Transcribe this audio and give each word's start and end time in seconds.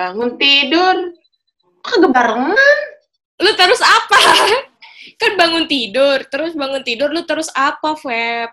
Bangun 0.00 0.40
tidur. 0.40 0.96
Kagak 1.84 2.08
barengan. 2.08 2.78
Lu 3.44 3.52
terus 3.52 3.84
apa? 3.84 4.16
kan 5.20 5.36
bangun 5.36 5.68
tidur, 5.68 6.24
terus 6.32 6.56
bangun 6.56 6.80
tidur 6.80 7.12
lu 7.12 7.20
terus 7.28 7.52
apa, 7.52 7.92
Feb? 7.92 8.48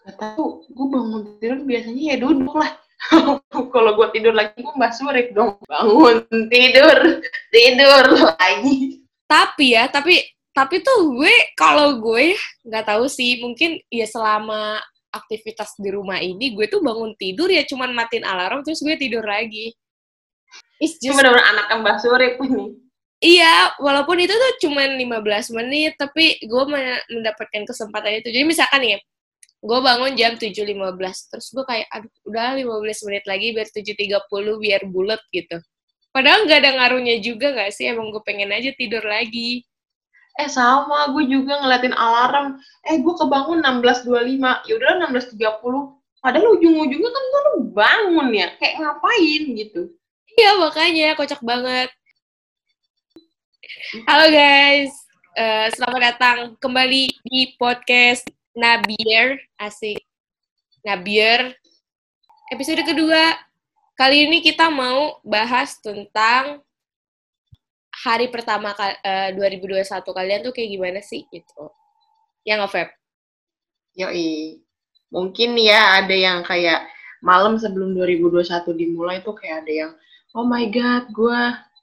Gak 0.00 0.16
tau, 0.16 0.64
gue 0.64 0.86
bangun 0.88 1.36
tidur 1.36 1.60
biasanya 1.68 2.02
ya 2.12 2.16
duduk 2.16 2.56
lah. 2.56 2.72
Kalau 3.76 3.92
gue 4.00 4.08
tidur 4.16 4.32
lagi, 4.32 4.56
gue 4.56 4.72
mbak 4.72 4.92
surik 4.96 5.36
dong. 5.36 5.60
Bangun, 5.68 6.24
tidur, 6.48 7.20
tidur 7.52 8.04
lagi. 8.40 9.04
Tapi 9.28 9.76
ya, 9.76 9.92
tapi 9.92 10.24
tapi 10.50 10.82
tuh 10.82 11.14
gue 11.14 11.34
kalau 11.54 12.02
gue 12.02 12.34
nggak 12.66 12.84
tahu 12.90 13.06
sih 13.06 13.38
mungkin 13.38 13.78
ya 13.86 14.02
selama 14.02 14.82
aktivitas 15.10 15.74
di 15.78 15.90
rumah 15.90 16.22
ini 16.22 16.54
gue 16.54 16.70
tuh 16.70 16.80
bangun 16.82 17.14
tidur 17.18 17.50
ya 17.50 17.66
cuman 17.66 17.90
matiin 17.94 18.22
alarm 18.22 18.62
terus 18.62 18.82
gue 18.82 18.94
tidur 18.94 19.22
lagi. 19.26 19.74
It's 20.80 20.96
just 20.98 21.14
benar-benar 21.14 21.46
anak 21.54 21.66
Mbak 21.82 21.96
Sore 22.00 22.28
ini. 22.40 22.74
Iya, 23.20 23.76
walaupun 23.76 24.16
itu 24.16 24.32
tuh 24.32 24.52
cuman 24.64 24.96
15 24.96 25.52
menit, 25.52 25.92
tapi 26.00 26.40
gue 26.40 26.64
mendapatkan 27.12 27.68
kesempatan 27.68 28.24
itu. 28.24 28.32
Jadi 28.32 28.48
misalkan 28.48 28.80
ya, 28.80 28.96
gue 29.60 29.78
bangun 29.84 30.16
jam 30.16 30.40
7.15, 30.40 31.28
terus 31.28 31.52
gue 31.52 31.64
kayak, 31.68 31.84
aduh, 31.92 32.08
udah 32.24 32.56
15 32.56 33.06
menit 33.12 33.24
lagi 33.28 33.52
biar 33.52 33.68
7.30 33.68 34.24
biar 34.64 34.82
bulat 34.88 35.20
gitu. 35.36 35.60
Padahal 36.16 36.48
nggak 36.48 36.58
ada 36.64 36.70
ngaruhnya 36.80 37.20
juga 37.20 37.52
nggak 37.52 37.70
sih, 37.76 37.92
emang 37.92 38.08
gue 38.08 38.24
pengen 38.24 38.56
aja 38.56 38.72
tidur 38.72 39.04
lagi 39.04 39.68
eh 40.40 40.48
sama 40.48 41.12
gue 41.12 41.28
juga 41.28 41.60
ngeliatin 41.60 41.92
alarm. 41.92 42.56
Eh 42.88 42.96
gue 43.04 43.14
kebangun 43.14 43.60
16.25 43.60 44.68
ya 44.68 44.72
udah 44.80 44.90
16.30 45.12 45.36
padahal 46.20 46.48
ujung-ujungnya 46.56 47.10
kan 47.12 47.24
lu 47.28 47.60
bangun 47.76 48.28
ya. 48.32 48.48
Kayak 48.56 48.74
ngapain 48.80 49.42
gitu? 49.52 49.80
Iya 50.40 50.50
makanya 50.56 51.08
kocak 51.20 51.44
banget. 51.44 51.92
Halo 54.08 54.26
guys. 54.32 54.92
Uh, 55.36 55.68
selamat 55.76 56.00
datang 56.00 56.38
kembali 56.56 57.12
di 57.28 57.54
podcast 57.60 58.24
Nabier. 58.56 59.36
Asik. 59.60 60.00
Nabier. 60.80 61.52
Episode 62.48 62.82
kedua. 62.82 63.36
Kali 63.94 64.24
ini 64.24 64.40
kita 64.40 64.72
mau 64.72 65.20
bahas 65.20 65.76
tentang 65.84 66.64
hari 68.00 68.32
pertama 68.32 68.72
uh, 68.72 68.96
eh, 69.04 69.30
2021 69.36 69.84
kalian 70.00 70.40
tuh 70.40 70.52
kayak 70.56 70.70
gimana 70.72 71.00
sih 71.04 71.28
gitu? 71.28 71.68
Yang 72.48 72.68
nge 72.68 72.84
Yoi. 74.00 74.62
Mungkin 75.10 75.58
ya 75.58 76.00
ada 76.00 76.14
yang 76.14 76.46
kayak 76.46 76.86
malam 77.20 77.58
sebelum 77.60 77.92
2021 77.98 78.46
dimulai 78.78 79.20
tuh 79.20 79.34
kayak 79.36 79.66
ada 79.66 79.72
yang 79.72 79.92
oh 80.38 80.46
my 80.46 80.70
god, 80.70 81.10
gue 81.10 81.40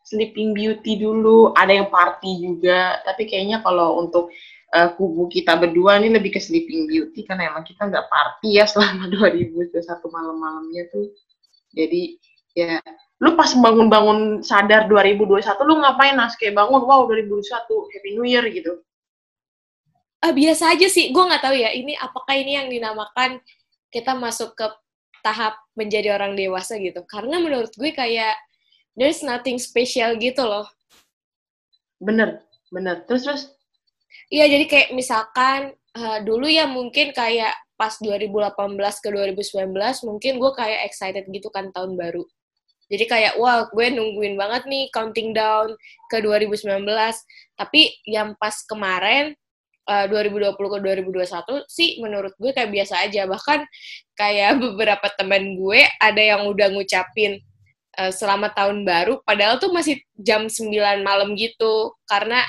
sleeping 0.07 0.55
beauty 0.55 0.95
dulu, 0.95 1.51
ada 1.53 1.83
yang 1.83 1.91
party 1.91 2.39
juga. 2.39 3.03
Tapi 3.03 3.27
kayaknya 3.27 3.59
kalau 3.59 3.99
untuk 3.99 4.31
uh, 4.71 4.89
kubu 4.95 5.27
kita 5.27 5.59
berdua 5.59 5.99
ini 5.99 6.15
lebih 6.15 6.33
ke 6.33 6.39
sleeping 6.39 6.87
beauty 6.87 7.27
karena 7.27 7.51
emang 7.51 7.67
kita 7.67 7.85
nggak 7.91 8.07
party 8.07 8.57
ya 8.57 8.65
selama 8.65 9.11
2021 9.13 9.83
malam-malamnya 10.07 10.83
tuh. 10.89 11.11
Jadi 11.75 12.17
ya 12.55 12.79
lu 13.17 13.33
pas 13.33 13.49
bangun-bangun 13.49 14.45
sadar 14.45 14.85
2021 14.85 15.41
lu 15.65 15.81
ngapain 15.81 16.13
nas? 16.13 16.37
Kayak 16.37 16.61
bangun 16.61 16.85
wow 16.85 17.09
2021 17.09 17.93
happy 17.93 18.09
new 18.13 18.25
year 18.25 18.45
gitu. 18.53 18.77
Uh, 20.21 20.33
biasa 20.33 20.77
aja 20.77 20.85
sih. 20.85 21.09
Gue 21.09 21.25
nggak 21.25 21.41
tahu 21.41 21.55
ya 21.57 21.73
ini 21.73 21.97
apakah 21.97 22.37
ini 22.37 22.57
yang 22.57 22.69
dinamakan 22.69 23.41
kita 23.89 24.13
masuk 24.13 24.53
ke 24.53 24.65
tahap 25.25 25.57
menjadi 25.73 26.13
orang 26.13 26.37
dewasa 26.37 26.77
gitu. 26.77 27.01
Karena 27.09 27.41
menurut 27.41 27.73
gue 27.73 27.89
kayak 27.89 28.37
there's 28.93 29.25
nothing 29.25 29.57
special 29.57 30.13
gitu 30.21 30.45
loh. 30.45 30.69
Bener 31.97 32.45
bener. 32.69 33.01
Terus 33.09 33.25
terus? 33.25 33.43
Iya 34.29 34.45
jadi 34.45 34.65
kayak 34.69 34.89
misalkan 34.93 35.73
uh, 35.97 36.21
dulu 36.21 36.45
ya 36.45 36.69
mungkin 36.69 37.17
kayak 37.17 37.57
pas 37.77 37.97
2018 38.01 38.57
ke 38.77 39.09
2019 39.13 39.69
mungkin 40.05 40.33
gue 40.41 40.51
kayak 40.57 40.79
excited 40.89 41.25
gitu 41.29 41.49
kan 41.53 41.69
tahun 41.73 41.93
baru 41.93 42.25
jadi 42.87 43.03
kayak 43.03 43.33
wah 43.35 43.67
gue 43.67 43.87
nungguin 43.91 44.39
banget 44.39 44.63
nih 44.67 44.87
counting 44.95 45.35
down 45.35 45.75
ke 46.07 46.23
2019. 46.23 46.87
Tapi 47.59 47.81
yang 48.07 48.31
pas 48.39 48.55
kemarin 48.63 49.35
uh, 49.91 50.07
2020 50.07 50.55
ke 50.55 50.77
2021 51.03 51.67
sih 51.67 51.99
menurut 51.99 52.31
gue 52.39 52.55
kayak 52.55 52.71
biasa 52.71 53.03
aja. 53.03 53.27
Bahkan 53.27 53.59
kayak 54.15 54.51
beberapa 54.63 55.07
temen 55.19 55.59
gue 55.59 55.83
ada 55.99 56.21
yang 56.23 56.47
udah 56.47 56.71
ngucapin 56.71 57.43
uh, 57.99 58.11
selamat 58.11 58.55
tahun 58.55 58.87
baru 58.87 59.19
padahal 59.27 59.59
tuh 59.59 59.75
masih 59.75 59.99
jam 60.15 60.47
9 60.47 60.71
malam 61.03 61.35
gitu 61.35 61.91
karena 62.07 62.39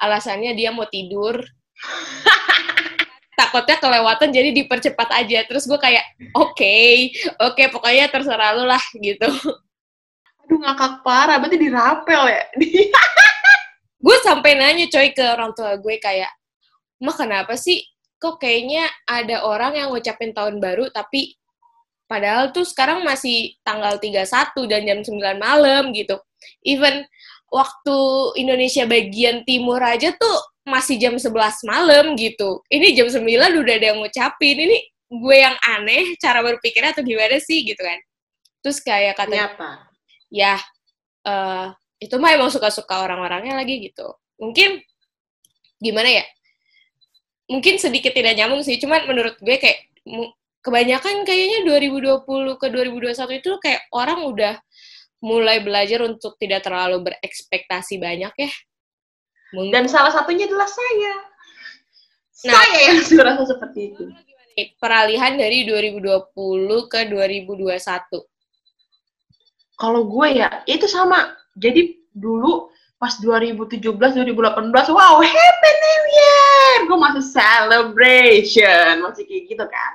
alasannya 0.00 0.56
dia 0.56 0.72
mau 0.72 0.88
tidur. 0.88 1.36
takutnya 3.32 3.80
kelewatan 3.80 4.28
jadi 4.28 4.54
dipercepat 4.54 5.08
aja 5.18 5.42
terus 5.48 5.64
gue 5.64 5.80
kayak 5.80 6.04
oke 6.36 6.52
okay, 6.52 7.10
oke 7.40 7.56
okay, 7.56 7.66
pokoknya 7.72 8.06
terserah 8.12 8.54
lu 8.54 8.68
lah 8.68 8.80
gitu 9.00 9.26
Aduh 10.46 10.58
ngakak 10.58 10.92
parah, 11.06 11.38
berarti 11.38 11.58
dirapel 11.58 12.22
ya? 12.28 12.42
gue 14.04 14.16
sampai 14.26 14.58
nanya 14.58 14.90
coy 14.90 15.14
ke 15.14 15.22
orang 15.22 15.54
tua 15.54 15.78
gue 15.78 15.96
kayak, 16.02 16.30
mah 16.98 17.14
kenapa 17.14 17.54
sih 17.54 17.86
kok 18.22 18.38
kayaknya 18.38 18.86
ada 19.06 19.42
orang 19.42 19.74
yang 19.74 19.90
ngucapin 19.90 20.30
tahun 20.30 20.62
baru 20.62 20.86
tapi 20.94 21.34
padahal 22.06 22.54
tuh 22.54 22.62
sekarang 22.62 23.02
masih 23.02 23.58
tanggal 23.66 23.98
31 23.98 24.22
dan 24.70 24.86
jam 24.86 24.98
9 25.02 25.42
malam 25.42 25.90
gitu. 25.90 26.20
Even 26.62 27.02
waktu 27.50 27.98
Indonesia 28.38 28.86
bagian 28.86 29.42
timur 29.42 29.82
aja 29.82 30.14
tuh 30.14 30.38
masih 30.62 31.02
jam 31.02 31.18
11 31.18 31.34
malam 31.66 32.14
gitu. 32.14 32.62
Ini 32.70 32.94
jam 32.94 33.10
9 33.10 33.26
udah 33.26 33.74
ada 33.74 33.86
yang 33.90 33.98
ngucapin. 33.98 34.56
Ini 34.60 34.78
gue 35.10 35.36
yang 35.36 35.56
aneh 35.66 36.14
cara 36.22 36.44
berpikirnya 36.46 36.94
atau 36.94 37.02
gimana 37.02 37.42
sih 37.42 37.66
gitu 37.66 37.82
kan. 37.82 37.98
Terus 38.62 38.78
kayak 38.78 39.18
katanya 39.18 39.56
apa? 39.56 39.91
Ya 40.32 40.56
uh, 41.28 41.68
itu 42.00 42.16
mah 42.18 42.34
emang 42.34 42.50
suka-suka 42.50 43.04
orang-orangnya 43.04 43.54
lagi 43.60 43.78
gitu. 43.92 44.16
Mungkin 44.40 44.80
gimana 45.78 46.08
ya? 46.08 46.24
Mungkin 47.46 47.76
sedikit 47.78 48.16
tidak 48.16 48.34
nyambung 48.34 48.64
sih, 48.64 48.80
cuman 48.80 49.04
menurut 49.06 49.36
gue 49.38 49.56
kayak 49.60 49.92
kebanyakan 50.64 51.22
kayaknya 51.22 51.62
2020 51.68 52.58
ke 52.58 52.66
2021 52.72 53.38
itu 53.38 53.50
kayak 53.62 53.86
orang 53.94 54.24
udah 54.26 54.54
mulai 55.22 55.62
belajar 55.62 56.02
untuk 56.02 56.34
tidak 56.42 56.66
terlalu 56.66 57.12
berekspektasi 57.12 58.02
banyak 58.02 58.34
ya. 58.34 58.50
Mungkin. 59.52 59.70
Dan 59.70 59.84
salah 59.86 60.10
satunya 60.10 60.48
adalah 60.48 60.66
saya. 60.66 61.14
Nah, 62.50 62.54
saya 62.58 62.78
yang 62.90 62.98
merasa 63.14 63.44
seperti 63.46 63.80
itu. 63.94 64.02
Peralihan 64.82 65.38
dari 65.38 65.62
2020 65.62 66.90
ke 66.90 67.00
2021 67.06 68.31
kalau 69.82 70.06
gue 70.06 70.38
ya 70.38 70.62
itu 70.70 70.86
sama. 70.86 71.34
Jadi 71.58 71.98
dulu 72.14 72.70
pas 73.02 73.18
2017 73.18 73.82
2018 73.82 74.70
wow 74.94 75.18
happy 75.18 75.70
new 75.74 76.02
year! 76.14 76.76
Gue 76.86 76.98
masih 77.02 77.24
celebration 77.26 79.02
masih 79.02 79.26
kayak 79.26 79.42
gitu 79.50 79.64
kan. 79.66 79.92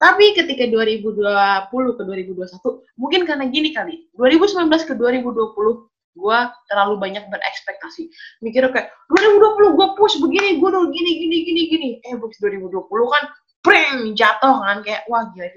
Tapi 0.00 0.32
ketika 0.32 0.64
2020 0.64 1.68
ke 1.70 2.02
2021 2.08 2.56
mungkin 2.96 3.20
karena 3.28 3.44
gini 3.52 3.76
kali 3.76 4.08
2019 4.16 4.88
ke 4.88 4.94
2020 4.96 5.92
gue 6.12 6.38
terlalu 6.72 6.94
banyak 6.96 7.28
berekspektasi. 7.28 8.08
Mikirnya 8.40 8.72
kayak 8.72 8.88
2020 9.12 9.76
gue 9.76 9.88
push 10.00 10.16
begini 10.24 10.56
gue 10.56 10.68
udah 10.72 10.88
gini 10.88 11.10
gini 11.20 11.36
gini 11.44 11.62
gini. 11.68 11.88
Eh 12.08 12.16
books 12.16 12.40
2020 12.40 12.80
kan 12.88 13.24
pring 13.60 14.16
jatuh 14.16 14.56
kan 14.64 14.80
kayak 14.80 15.04
wah 15.06 15.28
gila 15.36 15.52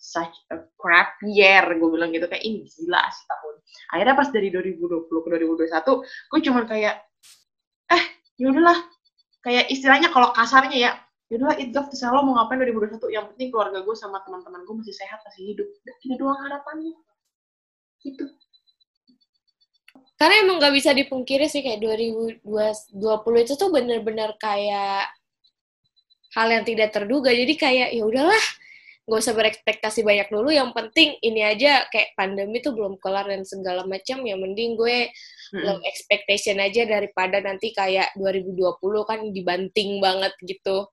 such 0.00 0.32
a 0.48 0.64
crap 0.80 1.20
year 1.28 1.60
gue 1.76 1.88
bilang 1.92 2.08
gitu 2.10 2.24
kayak 2.24 2.40
ini 2.40 2.64
gila 2.64 3.04
sih 3.12 3.24
tahun. 3.28 3.54
Akhirnya 3.92 4.14
pas 4.16 4.28
dari 4.32 4.48
2020 4.48 5.06
ke 5.06 5.28
2021 5.36 6.32
gue 6.32 6.40
cuma 6.48 6.60
kayak 6.64 6.94
eh 7.92 8.04
yaudahlah 8.40 8.78
kayak 9.44 9.68
istilahnya 9.68 10.08
kalau 10.08 10.32
kasarnya 10.32 10.76
ya 10.80 10.90
yaudahlah 11.28 11.60
it 11.60 11.68
got 11.70 11.92
to 11.92 11.96
lo 12.08 12.24
mau 12.24 12.40
ngapain 12.40 12.64
2021 12.64 13.12
yang 13.12 13.28
penting 13.36 13.52
keluarga 13.52 13.84
gue 13.84 13.94
sama 13.94 14.24
teman-teman 14.24 14.64
gue 14.64 14.74
masih 14.80 14.96
sehat 14.96 15.20
masih 15.20 15.52
hidup. 15.52 15.68
Ini 16.08 16.16
doang 16.16 16.40
harapannya. 16.40 16.96
Itu 18.00 18.24
karena 20.20 20.44
emang 20.44 20.60
gak 20.60 20.76
bisa 20.76 20.92
dipungkiri 20.92 21.48
sih 21.48 21.64
kayak 21.64 21.80
2020 21.80 22.44
itu 23.40 23.52
tuh 23.56 23.72
bener-bener 23.72 24.36
kayak 24.36 25.08
hal 26.36 26.48
yang 26.52 26.60
tidak 26.68 26.92
terduga. 26.92 27.32
Jadi 27.32 27.56
kayak 27.56 27.88
ya 27.96 28.04
udahlah 28.04 28.44
nggak 29.10 29.26
usah 29.26 29.34
berekspektasi 29.34 30.06
banyak 30.06 30.30
dulu. 30.30 30.54
Yang 30.54 30.70
penting 30.70 31.18
ini 31.18 31.42
aja 31.42 31.82
kayak 31.90 32.14
pandemi 32.14 32.62
tuh 32.62 32.78
belum 32.78 32.94
kelar 33.02 33.26
dan 33.26 33.42
segala 33.42 33.82
macam 33.82 34.22
ya 34.22 34.38
mending 34.38 34.78
gue 34.78 35.10
hmm. 35.50 35.62
low 35.66 35.82
expectation 35.82 36.62
aja 36.62 36.86
daripada 36.86 37.42
nanti 37.42 37.74
kayak 37.74 38.14
2020 38.14 38.78
kan 39.02 39.18
dibanting 39.34 39.98
banget 39.98 40.30
gitu. 40.46 40.86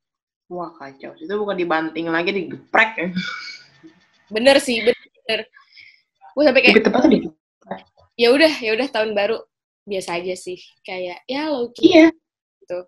Wah 0.50 0.74
kacau. 0.82 1.14
Itu 1.14 1.34
bukan 1.38 1.62
dibanting 1.62 2.10
lagi 2.10 2.34
digeprek. 2.34 2.92
Ya 2.98 3.08
bener 4.28 4.60
sih 4.60 4.84
bener 4.84 5.48
gue 6.36 6.44
sampai 6.44 6.62
kayak 6.62 6.84
tepatnya 6.84 7.10
di 7.10 7.20
ya 8.20 8.34
udah 8.34 8.54
ya 8.60 8.72
udah 8.74 8.88
tahun 8.90 9.14
baru. 9.14 9.38
Biasa 9.88 10.20
aja 10.20 10.36
sih 10.36 10.60
kayak 10.84 11.24
ya 11.30 11.48
lo 11.48 11.72
Iya. 11.80 12.12
Gitu. 12.66 12.80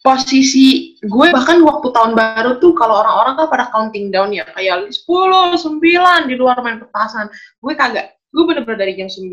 Posisi 0.00 0.96
gue 1.04 1.26
bahkan 1.28 1.60
waktu 1.60 1.92
tahun 1.92 2.16
baru 2.16 2.56
tuh 2.56 2.72
kalau 2.72 3.04
orang-orang 3.04 3.36
kan 3.36 3.46
pada 3.52 3.64
counting 3.68 4.08
down 4.08 4.32
ya 4.32 4.48
kayak 4.56 4.88
10, 4.88 5.04
9 5.04 6.30
di 6.30 6.34
luar 6.40 6.56
main 6.64 6.80
petasan. 6.80 7.28
Gue 7.60 7.76
kagak. 7.76 8.16
Gue 8.32 8.48
bener-bener 8.48 8.88
dari 8.88 8.96
jam 8.96 9.12
9 9.12 9.28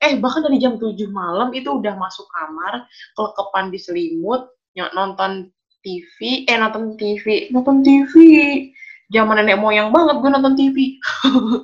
eh 0.00 0.16
bahkan 0.16 0.40
dari 0.40 0.56
jam 0.56 0.80
7 0.80 0.96
malam 1.12 1.52
itu 1.52 1.68
udah 1.68 1.92
masuk 2.00 2.24
kamar, 2.32 2.88
kelekepan 3.12 3.68
di 3.68 3.76
selimut, 3.76 4.48
nonton 4.76 5.52
TV, 5.84 6.48
eh 6.48 6.56
nonton 6.56 6.96
TV, 6.96 7.48
nonton 7.52 7.84
TV. 7.84 8.14
Zaman 9.10 9.42
nenek 9.42 9.58
moyang 9.58 9.90
banget 9.90 10.22
gue 10.22 10.30
nonton 10.30 10.54
TV. 10.56 10.76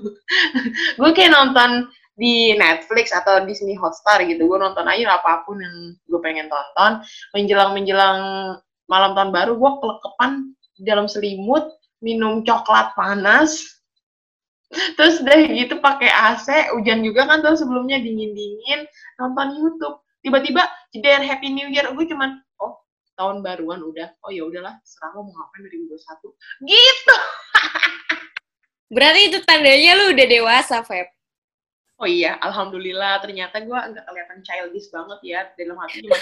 gue 0.98 1.10
kayak 1.14 1.32
nonton 1.32 1.88
di 2.16 2.56
Netflix 2.56 3.12
atau 3.12 3.44
Disney 3.44 3.76
Hotstar 3.76 4.24
gitu. 4.24 4.48
Gue 4.48 4.58
nonton 4.58 4.88
aja 4.88 5.20
apa 5.20 5.44
pun 5.44 5.60
yang 5.60 5.94
gue 6.08 6.20
pengen 6.24 6.48
tonton. 6.48 7.04
Menjelang 7.36 7.76
menjelang 7.76 8.20
malam 8.88 9.12
tahun 9.12 9.30
baru, 9.30 9.52
gue 9.54 9.72
kelekepan 9.84 10.32
di 10.80 10.82
dalam 10.88 11.06
selimut, 11.06 11.76
minum 12.00 12.40
coklat 12.42 12.96
panas. 12.96 13.60
Terus 14.98 15.22
deh 15.22 15.46
gitu 15.54 15.78
pakai 15.78 16.10
AC, 16.10 16.74
hujan 16.74 17.04
juga 17.04 17.28
kan 17.28 17.44
tuh 17.44 17.54
sebelumnya 17.54 18.00
dingin-dingin, 18.00 18.88
nonton 19.20 19.60
YouTube. 19.60 20.02
Tiba-tiba 20.24 20.66
jeder 20.90 21.22
Happy 21.22 21.52
New 21.52 21.70
Year, 21.70 21.86
gue 21.86 22.04
cuman 22.08 22.42
oh 22.58 22.82
tahun 23.14 23.44
baruan 23.46 23.84
udah, 23.84 24.10
oh 24.26 24.32
ya 24.32 24.42
udahlah, 24.42 24.74
serah 24.82 25.14
lo 25.14 25.28
mau 25.28 25.36
ngapain 25.36 25.68
2021. 25.70 26.34
Gitu. 26.72 27.16
berarti 28.86 29.20
itu 29.26 29.38
tandanya 29.42 29.98
lu 29.98 30.14
udah 30.14 30.26
dewasa 30.30 30.78
Feb 30.86 31.15
Oh 31.96 32.08
iya, 32.08 32.36
alhamdulillah 32.44 33.24
ternyata 33.24 33.64
gue 33.64 33.72
nggak 33.72 34.04
kelihatan 34.04 34.38
childish 34.44 34.92
banget 34.92 35.18
ya 35.24 35.40
dalam 35.56 35.80
hati 35.80 36.04
cuma 36.04 36.18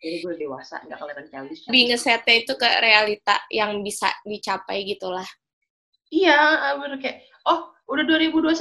ini 0.00 0.16
gue 0.24 0.34
dewasa 0.40 0.80
nggak 0.88 0.96
kelihatan 0.96 1.26
childish. 1.28 1.60
lebih 1.68 1.82
ngesetnya 1.92 2.34
itu 2.40 2.52
ke 2.56 2.68
realita 2.80 3.36
yang 3.52 3.84
bisa 3.84 4.08
dicapai 4.24 4.88
gitulah 4.88 5.28
Iya, 6.10 6.74
bener 6.82 6.98
kayak 6.98 7.22
oh 7.46 7.70
udah 7.86 8.02
2021. 8.02 8.58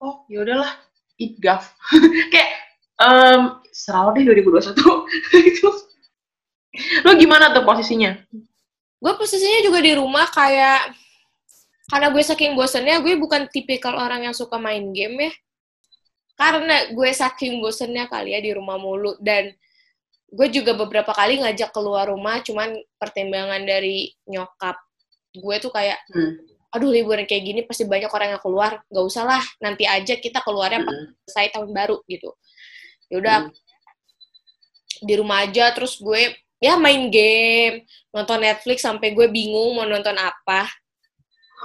Oh 0.00 0.24
ya 0.32 0.40
udahlah, 0.40 0.72
itgaf. 1.20 1.76
kayak 2.32 2.50
em 2.96 3.60
serah 3.76 4.08
deh 4.16 4.24
2021 4.24 4.72
itu. 5.52 5.68
Lo 7.04 7.12
gimana 7.20 7.52
tuh 7.52 7.60
posisinya? 7.68 8.16
gue 9.02 9.12
posisinya 9.18 9.60
juga 9.66 9.82
di 9.82 9.92
rumah 9.98 10.30
kayak 10.30 10.94
karena 11.90 12.14
gue 12.14 12.22
saking 12.22 12.54
bosennya 12.54 13.02
gue 13.02 13.18
bukan 13.18 13.50
tipikal 13.50 13.98
orang 13.98 14.30
yang 14.30 14.34
suka 14.34 14.62
main 14.62 14.94
game 14.94 15.26
ya 15.26 15.32
karena 16.34 16.90
gue 16.90 17.10
saking 17.12 17.60
bosennya 17.60 18.08
kali 18.08 18.34
ya 18.34 18.40
di 18.40 18.50
rumah 18.56 18.80
mulu 18.80 19.14
dan 19.20 19.52
gue 20.32 20.48
juga 20.48 20.72
beberapa 20.72 21.12
kali 21.12 21.38
ngajak 21.44 21.70
keluar 21.70 22.08
rumah 22.08 22.40
cuman 22.40 22.72
pertimbangan 22.96 23.62
dari 23.62 24.10
nyokap 24.24 24.80
gue 25.32 25.56
tuh 25.60 25.72
kayak 25.72 26.00
Hmm. 26.08 26.40
aduh 26.72 26.88
liburan 26.88 27.28
kayak 27.28 27.44
gini 27.44 27.60
pasti 27.68 27.84
banyak 27.84 28.08
orang 28.08 28.36
yang 28.36 28.42
keluar 28.42 28.80
nggak 28.88 29.04
usah 29.04 29.28
lah 29.28 29.44
nanti 29.60 29.84
aja 29.84 30.16
kita 30.16 30.40
keluarnya 30.40 30.80
Mm-mm. 30.80 31.12
selesai 31.28 31.52
tahun 31.52 31.68
baru 31.76 32.00
gitu 32.08 32.32
ya 33.12 33.20
udah 33.20 33.38
Hmm. 33.44 33.52
di 35.04 35.14
rumah 35.20 35.44
aja 35.44 35.68
terus 35.76 36.00
gue 36.00 36.32
ya 36.62 36.80
main 36.80 37.12
game 37.12 37.84
nonton 38.08 38.40
Netflix 38.40 38.86
sampai 38.88 39.12
gue 39.12 39.28
bingung 39.28 39.76
mau 39.76 39.84
nonton 39.84 40.16
apa 40.16 40.64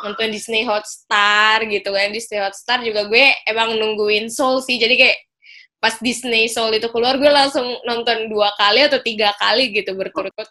nonton 0.04 0.28
Disney 0.30 0.62
Hotstar 0.64 1.66
gitu 1.66 1.90
kan 1.90 2.10
Disney 2.12 2.38
Hotstar 2.38 2.82
juga 2.82 3.06
gue 3.08 3.26
emang 3.46 3.74
nungguin 3.76 4.30
Soul 4.30 4.62
sih 4.62 4.78
jadi 4.78 4.94
kayak 4.94 5.18
pas 5.78 5.98
Disney 5.98 6.50
Soul 6.50 6.78
itu 6.78 6.90
keluar 6.90 7.18
gue 7.18 7.30
langsung 7.30 7.66
nonton 7.86 8.30
dua 8.30 8.50
kali 8.58 8.86
atau 8.86 9.02
tiga 9.02 9.34
kali 9.38 9.74
gitu 9.74 9.94
berturut-turut 9.94 10.50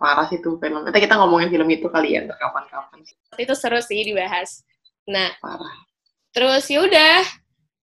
Parah 0.00 0.24
sih 0.32 0.40
tuh 0.40 0.56
film. 0.56 0.80
Nanti 0.80 0.96
kita 0.96 1.12
ngomongin 1.20 1.52
film 1.52 1.68
itu 1.68 1.84
kali 1.92 2.16
ya, 2.16 2.24
kapan-kapan. 2.24 3.04
itu 3.36 3.52
seru 3.52 3.80
sih 3.84 4.00
dibahas 4.00 4.64
nah 5.04 5.28
Parah. 5.40 5.74
terus 6.32 6.64
ya 6.68 6.84
udah 6.84 7.20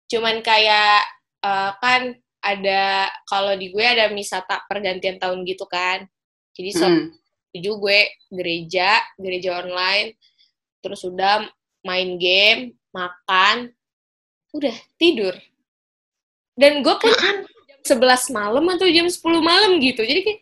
cuman 0.10 0.42
kayak 0.46 1.02
eh, 1.42 1.72
kan 1.82 2.02
ada 2.44 3.08
kalau 3.26 3.56
di 3.56 3.72
gue 3.72 3.82
ada 3.82 4.12
misa 4.12 4.44
tak 4.44 4.68
pergantian 4.68 5.18
tahun 5.18 5.42
gitu 5.48 5.66
kan 5.66 6.06
jadi 6.54 6.70
so 6.70 6.86
Hmm. 6.86 7.10
tujuh 7.54 7.76
gue 7.80 8.00
gereja 8.30 8.98
gereja 9.16 9.62
online 9.62 10.18
terus 10.84 11.08
udah 11.08 11.48
main 11.88 12.20
game 12.20 12.76
makan 12.92 13.72
udah 14.54 14.76
tidur. 15.00 15.34
Dan 16.54 16.86
gue 16.86 16.96
Kan 17.02 17.48
jam 17.82 17.98
11 17.98 18.30
malam 18.30 18.64
atau 18.70 18.86
jam 18.86 19.10
10 19.10 19.18
malam 19.42 19.82
gitu. 19.82 20.06
Jadi 20.06 20.22
kayak 20.22 20.40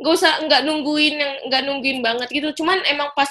nggak 0.00 0.14
usah 0.16 0.32
nggak 0.46 0.62
nungguin 0.64 1.14
yang 1.18 1.32
nggak 1.50 1.62
nungguin 1.66 1.98
banget 2.00 2.28
gitu. 2.30 2.62
Cuman 2.62 2.80
emang 2.86 3.10
pas 3.12 3.28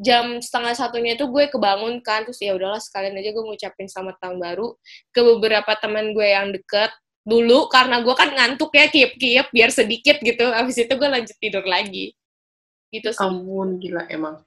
jam 0.00 0.40
setengah 0.40 0.74
satunya 0.74 1.12
itu 1.14 1.28
gue 1.28 1.44
kebangun 1.52 2.00
kan 2.00 2.24
terus 2.24 2.40
ya 2.40 2.56
udahlah 2.56 2.80
sekalian 2.80 3.20
aja 3.20 3.36
gue 3.36 3.44
ngucapin 3.44 3.84
selamat 3.84 4.16
tahun 4.16 4.40
baru 4.40 4.72
ke 5.12 5.20
beberapa 5.20 5.72
teman 5.76 6.16
gue 6.16 6.24
yang 6.24 6.48
deket 6.56 6.88
dulu 7.20 7.68
karena 7.68 8.00
gue 8.00 8.14
kan 8.16 8.32
ngantuk 8.32 8.72
ya 8.72 8.88
kiep-kiep 8.88 9.46
biar 9.52 9.70
sedikit 9.70 10.18
gitu. 10.20 10.50
Habis 10.50 10.82
itu 10.82 10.92
gue 10.92 11.08
lanjut 11.08 11.36
tidur 11.38 11.64
lagi. 11.64 12.16
Gitu 12.90 13.12
sih. 13.14 13.22
Ampun 13.22 13.78
gila 13.78 14.08
emang. 14.10 14.42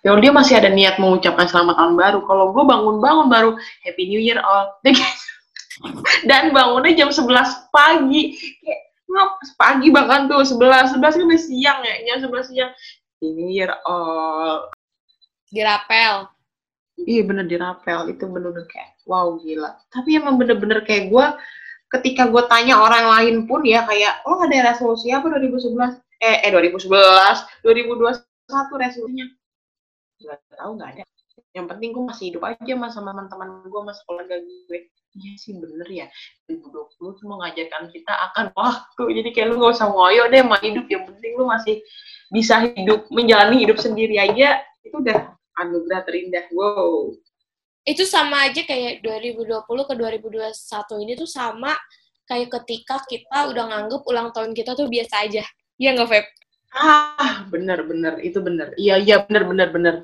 Ya 0.00 0.16
dia 0.16 0.32
masih 0.32 0.56
ada 0.56 0.72
niat 0.72 0.96
mengucapkan 0.96 1.44
selamat 1.44 1.76
tahun 1.76 1.94
baru. 2.00 2.18
Kalau 2.24 2.56
gue 2.56 2.64
bangun-bangun 2.64 3.26
baru 3.28 3.50
Happy 3.84 4.08
New 4.08 4.20
Year 4.20 4.40
all. 4.40 4.72
Dan 6.28 6.56
bangunnya 6.56 6.96
jam 6.96 7.12
11 7.12 7.28
pagi. 7.68 8.36
Kayak 8.64 8.80
pagi 9.60 9.88
bahkan 9.92 10.24
tuh 10.24 10.40
11 10.40 10.96
11 10.96 11.00
kan 11.00 11.26
udah 11.28 11.42
siang 11.42 11.78
ya. 11.84 11.94
Jam 12.08 12.16
11 12.32 12.48
siang. 12.48 12.72
Happy 12.72 13.28
New 13.36 13.50
Year 13.52 13.72
all. 13.84 14.72
dirapel 15.50 16.30
Iya 16.94 17.26
bener 17.26 17.48
dirapel 17.50 18.12
itu 18.12 18.22
bener-bener 18.28 18.70
kayak 18.70 18.94
wow 19.08 19.34
gila. 19.40 19.72
Tapi 19.90 20.20
emang 20.20 20.36
bener-bener 20.36 20.84
kayak 20.84 21.10
gue 21.10 21.26
ketika 21.98 22.30
gue 22.30 22.42
tanya 22.46 22.78
orang 22.78 23.08
lain 23.08 23.36
pun 23.50 23.66
ya 23.66 23.82
kayak 23.82 24.22
oh 24.28 24.38
ada 24.46 24.70
resolusi 24.70 25.10
apa 25.10 25.26
2011 25.26 25.98
eh 26.22 26.46
eh 26.46 26.50
2011 26.54 26.86
2021 27.66 28.22
resolusinya 28.78 29.26
nggak 30.20 30.38
tahu 30.56 30.70
nggak 30.76 30.90
ada. 30.96 31.04
Yang 31.50 31.66
penting 31.74 31.88
gue 31.96 32.04
masih 32.06 32.24
hidup 32.30 32.42
aja 32.46 32.72
mas 32.78 32.92
sama 32.94 33.10
teman-teman 33.10 33.48
gue 33.66 33.80
mas 33.82 33.98
keluarga 34.06 34.36
gue. 34.38 34.78
Iya 35.10 35.34
sih 35.42 35.58
bener 35.58 35.90
ya 35.90 36.06
2020 36.46 37.18
tuh 37.18 37.26
mengajarkan 37.26 37.90
kita 37.90 38.14
akan 38.30 38.54
waktu 38.54 39.02
jadi 39.10 39.28
kayak 39.34 39.46
lu 39.50 39.58
gak 39.58 39.74
usah 39.74 39.90
ngoyo 39.90 40.30
deh 40.30 40.38
sama 40.38 40.54
hidup 40.62 40.86
yang 40.86 41.02
penting 41.02 41.34
lu 41.34 41.50
masih 41.50 41.82
bisa 42.30 42.62
hidup 42.62 43.10
menjalani 43.10 43.66
hidup 43.66 43.82
sendiri 43.82 44.22
aja 44.22 44.62
itu 44.86 44.94
udah 44.94 45.34
anugerah 45.58 46.06
terindah 46.06 46.46
wow 46.54 47.10
itu 47.90 48.06
sama 48.06 48.46
aja 48.46 48.62
kayak 48.62 49.02
2020 49.02 49.66
ke 49.66 49.94
2021 49.98 51.02
ini 51.02 51.12
tuh 51.18 51.26
sama 51.26 51.74
kayak 52.30 52.48
ketika 52.62 53.02
kita 53.08 53.50
udah 53.50 53.64
nganggep 53.66 54.06
ulang 54.06 54.30
tahun 54.30 54.54
kita 54.54 54.78
tuh 54.78 54.86
biasa 54.86 55.26
aja. 55.26 55.42
Iya 55.80 55.98
nggak, 55.98 56.08
Feb? 56.12 56.26
Ah, 56.70 57.42
bener 57.50 57.82
bener 57.82 58.22
itu 58.22 58.38
bener. 58.38 58.70
Iya 58.78 59.02
iya 59.02 59.16
bener 59.26 59.42
bener 59.50 59.68
bener. 59.74 59.94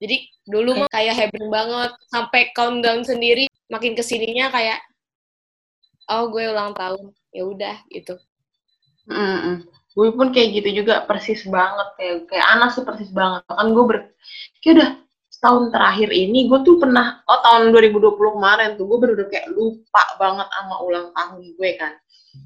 Jadi 0.00 0.16
dulu 0.48 0.80
mah 0.80 0.88
kayak 0.88 1.14
heboh 1.14 1.52
banget 1.52 1.92
sampai 2.08 2.48
countdown 2.56 3.04
sendiri 3.04 3.44
makin 3.68 3.92
ke 3.92 4.00
sininya 4.00 4.48
kayak 4.48 4.80
oh 6.08 6.32
gue 6.32 6.48
ulang 6.48 6.72
tahun 6.72 7.12
ya 7.30 7.44
udah 7.44 7.76
gitu. 7.92 8.16
Mm-mm. 9.06 9.68
Gue 9.92 10.08
pun 10.16 10.32
kayak 10.32 10.56
gitu 10.56 10.82
juga 10.82 11.04
persis 11.04 11.44
banget 11.44 11.88
kayak 12.00 12.16
kayak 12.32 12.46
Anas 12.48 12.80
sih 12.80 12.84
persis 12.86 13.12
banget. 13.12 13.44
Kan 13.44 13.68
gue 13.76 13.84
ber 13.84 13.98
kayak 14.64 14.74
udah 14.80 14.90
setahun 15.40 15.72
terakhir 15.72 16.12
ini 16.12 16.52
gue 16.52 16.60
tuh 16.68 16.76
pernah 16.76 17.24
oh 17.24 17.40
tahun 17.40 17.72
2020 17.72 18.12
kemarin 18.12 18.76
tuh 18.76 18.84
gue 18.84 18.98
bener-bener 19.00 19.32
kayak 19.32 19.48
lupa 19.56 20.04
banget 20.20 20.44
sama 20.52 20.76
ulang 20.84 21.08
tahun 21.16 21.40
gue 21.56 21.70
kan. 21.80 21.96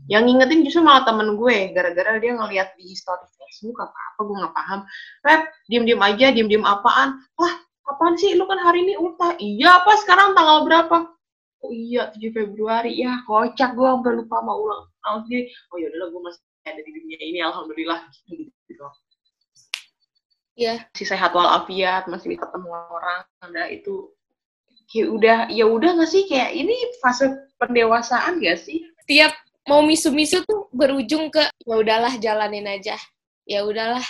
Yang 0.06 0.22
ngingetin 0.30 0.60
justru 0.62 0.80
malah 0.86 1.02
temen 1.02 1.34
gue 1.34 1.74
gara-gara 1.74 2.22
dia 2.22 2.38
ngeliat 2.38 2.78
di 2.78 2.94
story 2.94 3.26
Facebook 3.34 3.82
apa 3.82 3.98
apa 3.98 4.20
gue 4.22 4.36
nggak 4.38 4.54
paham. 4.54 4.80
Rep, 5.26 5.42
diem-diem 5.66 6.02
aja, 6.06 6.26
diem-diem 6.30 6.62
apaan? 6.62 7.18
Wah, 7.34 7.54
apaan 7.90 8.14
sih? 8.14 8.38
Lu 8.38 8.46
kan 8.46 8.62
hari 8.62 8.86
ini 8.86 8.94
ultah. 8.94 9.34
Iya 9.42 9.82
apa 9.82 9.98
sekarang 9.98 10.38
tanggal 10.38 10.62
berapa? 10.62 10.96
Oh 11.66 11.72
iya 11.74 12.14
7 12.14 12.30
Februari 12.30 13.02
ya 13.02 13.26
kocak 13.26 13.74
gue 13.74 13.88
sampai 13.90 14.22
lupa 14.22 14.38
sama 14.38 14.54
ulang 14.54 14.86
tahun 15.02 15.20
sendiri. 15.26 15.44
Oh 15.74 15.76
ya 15.82 15.90
udahlah 15.90 16.08
gue 16.14 16.22
masih 16.30 16.42
ada 16.62 16.78
di 16.78 16.90
dunia 16.94 17.18
ini 17.18 17.38
alhamdulillah 17.42 18.06
gitu. 18.30 18.86
Iya. 20.54 20.87
Masih 20.94 21.08
sehat 21.11 21.30
walafiat, 21.34 22.06
masih 22.06 22.34
bisa 22.34 22.46
ketemu 22.46 22.68
orang. 22.70 23.23
Nah 23.50 23.66
itu 23.70 24.11
kayak 24.90 25.08
udah 25.11 25.38
ya 25.50 25.64
udah 25.66 25.90
nggak 25.99 26.11
sih 26.11 26.25
kayak 26.30 26.54
ini 26.54 26.75
fase 27.02 27.26
pendewasaan 27.58 28.38
gak 28.38 28.62
sih? 28.62 28.87
Tiap 29.11 29.34
mau 29.66 29.82
misu-misu 29.82 30.44
tuh 30.46 30.70
berujung 30.70 31.32
ke 31.32 31.42
ya 31.66 31.75
udahlah 31.75 32.14
jalanin 32.23 32.68
aja. 32.70 32.94
Ya 33.49 33.66
udahlah. 33.66 34.04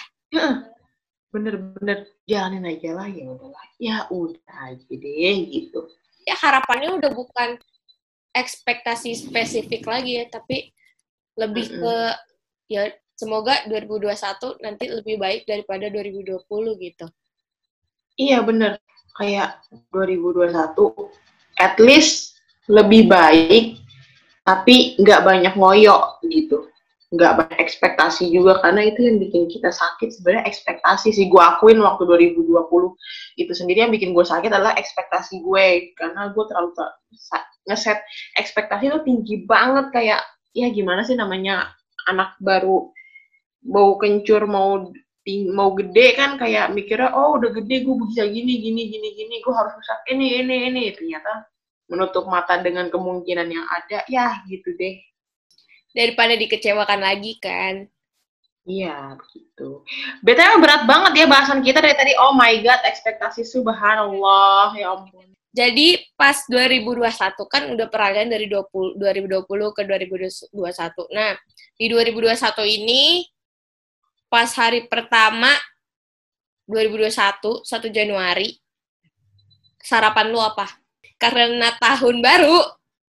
Bener-bener 1.33 2.07
jalanin 2.29 2.65
aja 2.65 2.91
lah 2.97 3.09
ya 3.09 3.27
udahlah 3.29 3.67
ya 3.77 3.97
udah 4.09 4.55
aja 4.73 4.93
deh 4.97 5.39
gitu 5.53 5.85
ya 6.25 6.35
harapannya 6.41 6.97
udah 6.97 7.11
bukan 7.13 7.61
ekspektasi 8.33 9.15
spesifik 9.15 9.85
lagi 9.85 10.25
ya 10.25 10.25
tapi 10.33 10.73
lebih 11.37 11.69
ke 11.69 11.97
ya 12.73 12.89
semoga 13.15 13.55
2021 13.71 14.63
nanti 14.63 14.85
lebih 14.91 15.17
baik 15.19 15.47
daripada 15.47 15.87
2020 15.91 16.45
gitu. 16.83 17.07
Iya 18.19 18.43
bener. 18.43 18.79
Kayak 19.15 19.63
2021 19.95 20.55
at 21.59 21.79
least 21.79 22.39
lebih 22.67 23.07
baik 23.07 23.79
tapi 24.45 24.99
nggak 25.01 25.25
banyak 25.25 25.55
ngoyo 25.55 26.19
gitu. 26.27 26.69
Nggak 27.15 27.47
banyak 27.47 27.59
ekspektasi 27.63 28.27
juga 28.35 28.59
karena 28.59 28.91
itu 28.91 29.07
yang 29.07 29.23
bikin 29.23 29.47
kita 29.47 29.71
sakit. 29.71 30.11
Sebenarnya 30.19 30.51
ekspektasi 30.51 31.15
sih 31.15 31.31
gue 31.31 31.39
akuin 31.39 31.79
waktu 31.79 32.03
2020 32.03 32.51
itu 33.39 33.53
sendiri 33.55 33.87
yang 33.87 33.95
bikin 33.95 34.11
gue 34.11 34.27
sakit 34.27 34.51
adalah 34.51 34.75
ekspektasi 34.75 35.39
gue. 35.39 35.95
Karena 35.95 36.35
gue 36.35 36.45
terlalu 36.51 36.75
ter- 36.75 36.97
ngeset 37.71 38.03
ekspektasi 38.35 38.91
itu 38.91 38.99
tinggi 39.07 39.37
banget. 39.47 39.95
Kayak 39.95 40.27
ya 40.51 40.67
gimana 40.75 41.07
sih 41.07 41.15
namanya 41.15 41.71
anak 42.11 42.37
baru 42.43 42.91
mau 43.65 43.97
kencur 43.97 44.45
mau 44.45 44.93
mau 45.57 45.73
gede 45.73 46.07
kan 46.21 46.37
kayak 46.37 46.77
mikirnya 46.77 47.17
oh 47.17 47.41
udah 47.41 47.49
gede 47.57 47.81
gue 47.81 47.97
bisa 48.09 48.29
gini 48.29 48.61
gini 48.61 48.93
gini 48.93 49.09
gini 49.17 49.35
gue 49.41 49.55
harus 49.57 49.73
bisa 49.81 50.05
ini 50.13 50.45
ini 50.45 50.57
ini 50.69 50.83
ternyata 50.93 51.49
menutup 51.89 52.29
mata 52.29 52.61
dengan 52.61 52.93
kemungkinan 52.93 53.49
yang 53.49 53.65
ada 53.65 54.05
ya 54.05 54.45
gitu 54.45 54.77
deh 54.77 55.01
daripada 55.97 56.37
dikecewakan 56.37 57.01
lagi 57.01 57.41
kan 57.41 57.89
Iya, 58.65 59.21
begitu. 59.21 59.85
BTW 60.25 60.57
berat 60.57 60.89
banget 60.89 61.13
ya 61.21 61.27
bahasan 61.29 61.61
kita 61.61 61.85
dari 61.85 61.93
tadi. 62.01 62.17
Oh 62.17 62.33
my 62.33 62.65
God, 62.65 62.81
ekspektasi 62.89 63.45
subhanallah. 63.45 64.73
Ya 64.73 64.89
ampun. 64.89 65.37
Jadi 65.53 66.01
pas 66.17 66.49
2021 66.49 67.05
kan 67.45 67.63
udah 67.77 67.87
peralihan 67.93 68.33
dari 68.33 68.49
20, 68.49 68.97
2020 68.97 69.77
ke 69.77 69.83
2021. 69.85 71.13
Nah, 71.13 71.37
di 71.77 71.87
2021 71.93 72.65
ini 72.65 73.29
pas 74.35 74.51
hari 74.59 74.91
pertama 74.91 75.47
2021, 76.67 77.63
1 77.63 77.87
Januari, 77.95 78.59
sarapan 79.79 80.35
lu 80.35 80.43
apa? 80.43 80.67
Karena 81.23 81.71
tahun 81.79 82.19
baru, 82.19 82.59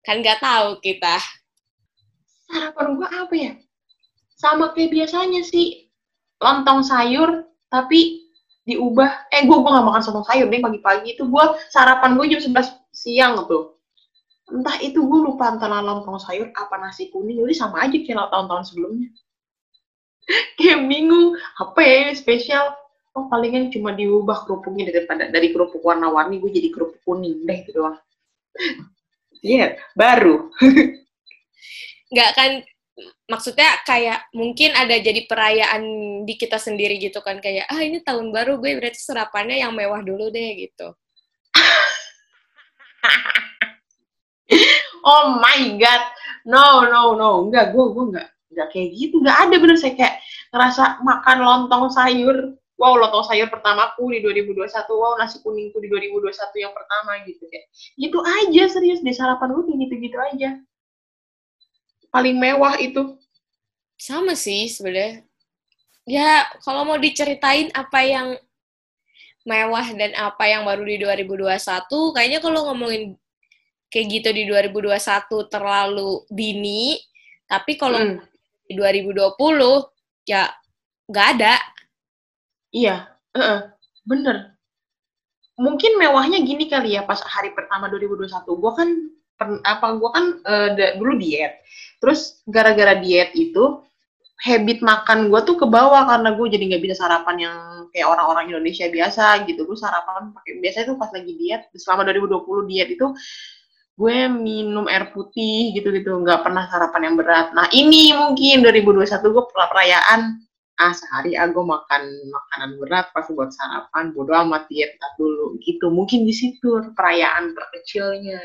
kan 0.00 0.24
nggak 0.24 0.40
tahu 0.40 0.80
kita. 0.80 1.20
Sarapan 2.48 2.96
gue 2.96 3.08
apa 3.12 3.34
ya? 3.36 3.52
Sama 4.32 4.72
kayak 4.72 4.96
biasanya 4.96 5.44
sih. 5.44 5.92
Lontong 6.40 6.88
sayur, 6.88 7.52
tapi 7.68 8.24
diubah. 8.64 9.28
Eh, 9.28 9.44
gue 9.44 9.56
gue 9.60 9.70
gak 9.76 9.84
makan 9.84 10.00
sontong 10.00 10.24
sayur 10.24 10.48
deh 10.48 10.64
pagi-pagi. 10.64 11.20
Itu 11.20 11.28
gue 11.28 11.44
sarapan 11.68 12.16
gue 12.16 12.32
jam 12.32 12.40
11 12.48 12.96
siang 12.96 13.44
tuh. 13.44 13.76
Entah 14.48 14.80
itu 14.80 15.04
gue 15.04 15.20
lupa 15.20 15.52
antara 15.52 15.84
lontong 15.84 16.16
sayur 16.16 16.48
apa 16.56 16.80
nasi 16.80 17.12
kuning. 17.12 17.44
Jadi 17.44 17.52
sama 17.60 17.84
aja 17.84 17.92
kayak 18.00 18.32
tahun-tahun 18.32 18.72
sebelumnya. 18.72 19.12
Kayak 20.58 20.86
bingung. 20.86 21.36
Apa 21.58 21.80
ya 21.82 21.94
ini 22.08 22.14
spesial? 22.16 22.76
Oh 23.10 23.26
palingan 23.26 23.74
cuma 23.74 23.90
diubah 23.90 24.46
kerupuknya 24.46 24.86
daripada 24.94 25.26
dari 25.26 25.50
kerupuk 25.50 25.82
warna-warni 25.82 26.38
gue 26.38 26.50
jadi 26.54 26.70
kerupuk 26.70 27.02
kuning 27.02 27.42
deh 27.42 27.58
itu 27.58 27.74
doang. 27.74 27.98
Iya, 29.42 29.74
baru. 29.98 30.52
Nggak 32.12 32.30
kan, 32.36 32.50
maksudnya 33.26 33.82
kayak 33.82 34.30
mungkin 34.36 34.76
ada 34.76 34.94
jadi 35.00 35.26
perayaan 35.26 35.82
di 36.22 36.34
kita 36.38 36.60
sendiri 36.60 37.02
gitu 37.02 37.18
kan. 37.24 37.42
Kayak, 37.42 37.66
ah 37.66 37.80
ini 37.82 37.98
tahun 38.04 38.30
baru 38.30 38.62
gue 38.62 38.78
berarti 38.78 39.00
sarapannya 39.00 39.58
yang 39.58 39.74
mewah 39.74 40.04
dulu 40.06 40.30
deh 40.30 40.68
gitu. 40.68 40.94
Oh 45.00 45.40
my 45.40 45.80
god, 45.80 46.12
no 46.44 46.84
no 46.84 47.16
no, 47.16 47.48
enggak 47.48 47.72
gue 47.72 47.84
gue 47.88 48.04
enggak 48.12 48.28
enggak 48.50 48.68
kayak 48.74 48.88
gitu, 48.94 49.14
enggak 49.22 49.38
ada 49.46 49.54
bener 49.56 49.76
saya 49.78 49.94
kayak 49.94 50.14
ngerasa 50.50 50.82
makan 51.06 51.38
lontong 51.40 51.84
sayur. 51.94 52.36
Wow, 52.80 52.96
lontong 52.96 53.28
sayur 53.28 53.52
pertamaku 53.52 54.08
di 54.16 54.24
2021. 54.24 54.72
Wow, 54.96 55.20
nasi 55.20 55.36
kuningku 55.44 55.78
di 55.84 55.88
2021 55.92 56.32
yang 56.64 56.72
pertama 56.72 57.20
gitu 57.28 57.44
kayak. 57.46 57.68
Gitu 58.00 58.18
aja 58.24 58.62
serius 58.72 59.04
di 59.04 59.12
sarapan 59.12 59.52
gue 59.52 59.64
kayak 59.68 59.78
gitu-gitu 59.84 60.16
aja. 60.16 60.50
Paling 62.08 62.40
mewah 62.40 62.80
itu. 62.80 63.20
Sama 64.00 64.32
sih 64.32 64.64
sebenarnya. 64.72 65.28
Ya, 66.08 66.48
kalau 66.64 66.88
mau 66.88 66.96
diceritain 66.96 67.68
apa 67.76 68.00
yang 68.00 68.40
mewah 69.44 69.86
dan 69.92 70.16
apa 70.16 70.48
yang 70.48 70.64
baru 70.64 70.82
di 70.88 70.96
2021, 71.04 72.16
kayaknya 72.16 72.40
kalau 72.40 72.72
ngomongin 72.72 73.14
kayak 73.92 74.06
gitu 74.08 74.28
di 74.32 74.48
2021 74.48 75.52
terlalu 75.52 76.24
dini, 76.32 76.96
tapi 77.44 77.74
kalau 77.74 77.98
Mm, 77.98 78.29
di 78.70 78.78
2020 78.78 79.90
ya 80.30 80.46
nggak 81.10 81.28
ada. 81.38 81.54
iya, 82.70 82.96
heeh, 83.34 83.60
bener. 84.06 84.54
Mungkin 85.60 85.98
mewahnya 86.00 86.40
gini 86.40 86.70
kali 86.72 86.96
ya 86.96 87.02
pas 87.04 87.20
hari 87.20 87.50
pertama 87.52 87.90
2021. 87.90 88.56
Gue 88.56 88.72
kan 88.78 88.88
per- 89.36 89.60
apa 89.66 89.86
gue 89.98 90.10
kan 90.16 90.24
da- 90.78 90.94
dulu 90.96 91.18
diet. 91.20 91.60
Terus 92.00 92.40
gara-gara 92.48 92.96
diet 92.96 93.34
itu 93.36 93.82
habit 94.40 94.80
makan 94.80 95.28
gue 95.28 95.40
tuh 95.44 95.56
ke 95.60 95.66
bawah 95.68 96.08
karena 96.08 96.32
gue 96.32 96.46
jadi 96.48 96.64
nggak 96.72 96.82
bisa 96.86 96.96
sarapan 97.04 97.36
yang 97.44 97.56
kayak 97.92 98.08
orang-orang 98.08 98.48
Indonesia 98.54 98.88
biasa 98.88 99.44
gitu. 99.50 99.68
Gue 99.68 99.76
sarapan 99.76 100.32
pakai 100.32 100.62
biasanya 100.64 100.86
tuh 100.94 100.96
pas 100.96 101.10
lagi 101.12 101.32
diet 101.36 101.68
selama 101.76 102.08
2020 102.08 102.64
diet 102.70 102.88
itu 102.96 103.06
gue 104.00 104.18
minum 104.32 104.88
air 104.88 105.12
putih 105.12 105.76
gitu-gitu 105.76 106.16
nggak 106.24 106.40
pernah 106.40 106.64
sarapan 106.72 107.12
yang 107.12 107.16
berat. 107.20 107.52
Nah 107.52 107.68
ini 107.68 108.16
mungkin 108.16 108.64
2021 108.64 109.04
gue 109.28 109.44
perayaan 109.52 110.40
ah 110.80 110.96
sehari 110.96 111.36
ah 111.36 111.44
gue 111.52 111.60
makan 111.60 112.02
makanan 112.32 112.70
berat 112.80 113.12
pas 113.12 113.28
buat 113.28 113.52
sarapan 113.52 114.16
bodo 114.16 114.32
amat 114.32 114.64
diet 114.72 114.96
ntar 114.96 115.12
dulu 115.20 115.60
gitu 115.60 115.92
mungkin 115.92 116.24
di 116.24 116.32
situ 116.32 116.80
perayaan 116.96 117.52
terkecilnya 117.52 118.40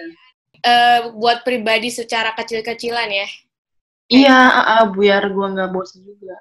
Eh, 0.66 1.00
buat 1.14 1.46
pribadi 1.46 1.94
secara 1.94 2.34
kecil-kecilan 2.34 3.10
ya. 3.14 3.28
iya 4.10 4.34
ah, 4.34 4.82
ah, 4.82 4.84
biar 4.90 5.30
gue 5.30 5.48
nggak 5.54 5.70
bosan 5.70 6.02
juga 6.02 6.34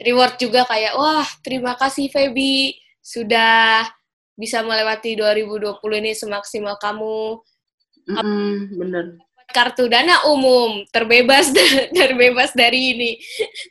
Reward 0.00 0.40
juga 0.40 0.64
kayak, 0.64 0.96
wah 0.96 1.28
terima 1.44 1.76
kasih 1.76 2.08
Feby 2.08 2.72
sudah 3.04 3.84
bisa 4.32 4.64
melewati 4.64 5.12
2020 5.12 5.76
ini 6.00 6.16
semaksimal 6.16 6.80
kamu. 6.80 7.36
Mm-mm, 8.08 8.78
bener. 8.78 9.04
Kartu 9.50 9.90
dana 9.90 10.22
umum 10.30 10.86
terbebas 10.94 11.50
terbebas 11.98 12.54
dari 12.54 12.94
ini 12.94 13.10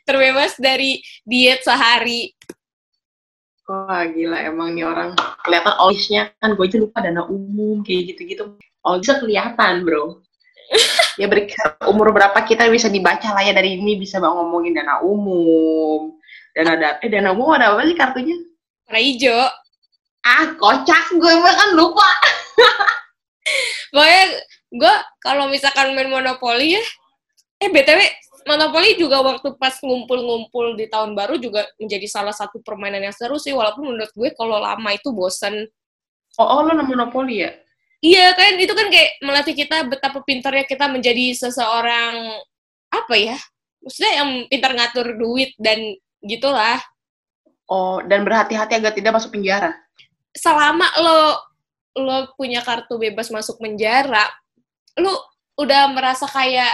terbebas 0.04 0.60
dari 0.60 1.00
diet 1.24 1.64
sehari. 1.64 2.36
Wah 3.64 4.02
gila 4.10 4.44
emang 4.44 4.74
nih 4.76 4.84
orang 4.84 5.14
kelihatan 5.46 5.74
olisnya 5.78 6.22
kan 6.42 6.58
gue 6.58 6.66
aja 6.66 6.76
lupa 6.76 7.00
dana 7.00 7.24
umum 7.24 7.80
kayak 7.80 8.12
gitu-gitu. 8.12 8.60
Olisnya 8.84 9.16
kelihatan 9.22 9.86
bro. 9.86 10.20
Ya 11.18 11.28
beri 11.28 11.52
umur 11.84 12.16
berapa 12.16 12.38
kita 12.46 12.64
bisa 12.72 12.88
dibaca 12.88 13.34
lah 13.36 13.44
ya 13.44 13.52
dari 13.52 13.76
ini 13.76 14.00
bisa 14.00 14.16
bang 14.22 14.32
ngomongin 14.32 14.72
dana 14.72 15.04
umum 15.04 16.16
dana 16.56 16.72
da 16.80 16.88
eh 17.02 17.10
dana 17.12 17.36
umum 17.36 17.52
ada 17.52 17.76
apa 17.76 17.84
sih 17.84 17.96
kartunya? 17.98 18.36
Warna 18.88 19.00
hijau. 19.04 19.44
Ah 20.24 20.54
kocak 20.56 21.12
gue 21.16 21.34
kan 21.40 21.70
lupa 21.76 22.04
pokoknya 23.90 24.24
gue 24.70 24.94
kalau 25.22 25.50
misalkan 25.50 25.92
main 25.92 26.10
monopoli 26.10 26.78
ya 26.78 26.84
eh 27.60 27.68
btw 27.68 28.00
monopoli 28.48 28.96
juga 28.96 29.20
waktu 29.20 29.52
pas 29.60 29.76
ngumpul-ngumpul 29.84 30.78
di 30.78 30.88
tahun 30.88 31.12
baru 31.12 31.36
juga 31.36 31.68
menjadi 31.76 32.06
salah 32.08 32.32
satu 32.32 32.62
permainan 32.64 33.04
yang 33.04 33.14
seru 33.14 33.36
sih 33.36 33.52
walaupun 33.52 33.92
menurut 33.92 34.12
gue 34.16 34.30
kalau 34.32 34.56
lama 34.56 34.90
itu 34.94 35.12
bosen 35.12 35.68
oh, 36.40 36.46
oh 36.46 36.60
lo 36.64 36.72
monopoli 36.82 37.44
ya 37.46 37.52
Iya 38.00 38.32
kan, 38.32 38.56
itu 38.56 38.72
kan 38.72 38.88
kayak 38.88 39.20
melatih 39.20 39.52
kita 39.52 39.84
betapa 39.84 40.24
pintarnya 40.24 40.64
kita 40.64 40.88
menjadi 40.88 41.36
seseorang 41.36 42.32
apa 42.88 43.12
ya? 43.12 43.36
Maksudnya 43.84 44.12
yang 44.24 44.30
pintar 44.48 44.72
ngatur 44.72 45.20
duit 45.20 45.52
dan 45.60 46.00
gitulah. 46.24 46.80
oh 47.70 48.02
dan 48.02 48.26
berhati-hati 48.26 48.82
agar 48.82 48.92
tidak 48.92 49.14
masuk 49.14 49.30
penjara 49.30 49.70
Selama 50.34 50.90
lo 50.98 51.38
lo 51.96 52.30
punya 52.38 52.62
kartu 52.62 52.98
bebas 53.00 53.30
masuk 53.30 53.58
penjara, 53.58 54.28
lo 54.98 55.14
udah 55.58 55.90
merasa 55.90 56.28
kayak 56.28 56.70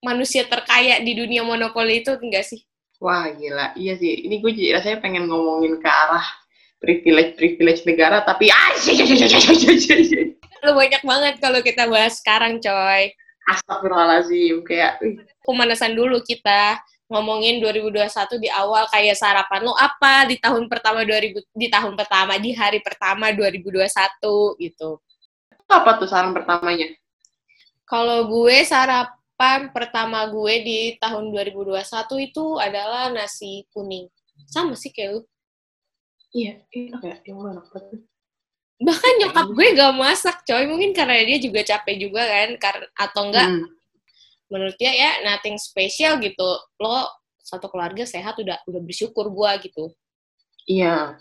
manusia 0.00 0.44
terkaya 0.46 1.00
di 1.00 1.12
dunia 1.16 1.44
monopoli 1.44 2.04
itu 2.04 2.14
enggak 2.16 2.46
sih? 2.46 2.60
wah 3.00 3.28
gila 3.28 3.76
iya 3.76 3.92
sih 3.96 4.24
ini 4.24 4.40
gue 4.40 4.52
jadi 4.56 4.80
rasanya 4.80 4.98
pengen 5.04 5.28
ngomongin 5.28 5.76
ke 5.80 5.88
arah 5.88 6.24
privilege 6.80 7.36
privilege 7.36 7.82
negara 7.84 8.24
tapi 8.24 8.48
ah 8.48 8.72
sih, 8.80 8.96
sih, 8.96 10.04
sih. 10.04 10.24
Lo 10.64 10.72
banyak 10.76 11.02
banget 11.04 11.34
kalau 11.38 11.60
kita 11.60 11.84
bahas 11.86 12.18
sekarang, 12.20 12.58
coy. 12.58 13.12
Astagfirullahaladzim 13.46 14.64
kayak 14.66 14.98
Pemanasan 15.46 15.94
dulu 15.94 16.18
kita. 16.24 16.80
Ngomongin 17.06 17.62
2021 17.62 18.42
di 18.42 18.50
awal 18.50 18.90
kayak 18.90 19.14
sarapan 19.14 19.62
lo 19.62 19.74
apa 19.78 20.26
di 20.26 20.42
tahun 20.42 20.66
pertama 20.66 21.06
2000 21.06 21.38
di 21.54 21.66
tahun 21.70 21.94
pertama 21.94 22.34
di 22.36 22.50
hari 22.50 22.82
pertama 22.82 23.30
2021 23.30 23.86
gitu. 24.58 24.98
Apa 25.66 25.98
tuh 25.98 26.10
saran 26.10 26.34
pertamanya? 26.34 26.90
Kalau 27.86 28.26
gue 28.26 28.66
sarapan 28.66 29.70
pertama 29.70 30.26
gue 30.26 30.54
di 30.66 30.78
tahun 30.98 31.30
2021 31.30 31.82
itu 32.26 32.44
adalah 32.58 33.10
nasi 33.14 33.62
kuning. 33.70 34.10
Sama 34.50 34.74
sih 34.74 34.90
kayak 34.90 35.18
lu. 35.18 35.20
Iya, 36.34 36.60
enak 36.68 37.00
ya. 37.02 37.16
Yang 37.22 37.38
enak 37.54 37.66
banget. 37.70 37.98
Bahkan 38.76 39.12
nyokap 39.24 39.46
gue 39.56 39.66
gak 39.72 39.94
masak, 39.96 40.36
coy. 40.44 40.64
Mungkin 40.68 40.90
karena 40.92 41.24
dia 41.24 41.38
juga 41.40 41.64
capek 41.64 41.96
juga 41.96 42.22
kan. 42.28 42.48
Kar- 42.60 42.90
atau 42.92 43.22
enggak, 43.30 43.48
Hmm. 43.48 43.66
Menurut 44.50 44.76
dia 44.78 44.92
ya 44.92 45.10
nothing 45.26 45.58
special 45.58 46.18
gitu. 46.22 46.48
Lo 46.78 47.06
satu 47.42 47.70
keluarga 47.70 48.02
sehat 48.02 48.38
udah 48.42 48.58
udah 48.66 48.80
bersyukur 48.82 49.30
gua 49.30 49.58
gitu. 49.62 49.94
Iya. 50.66 51.18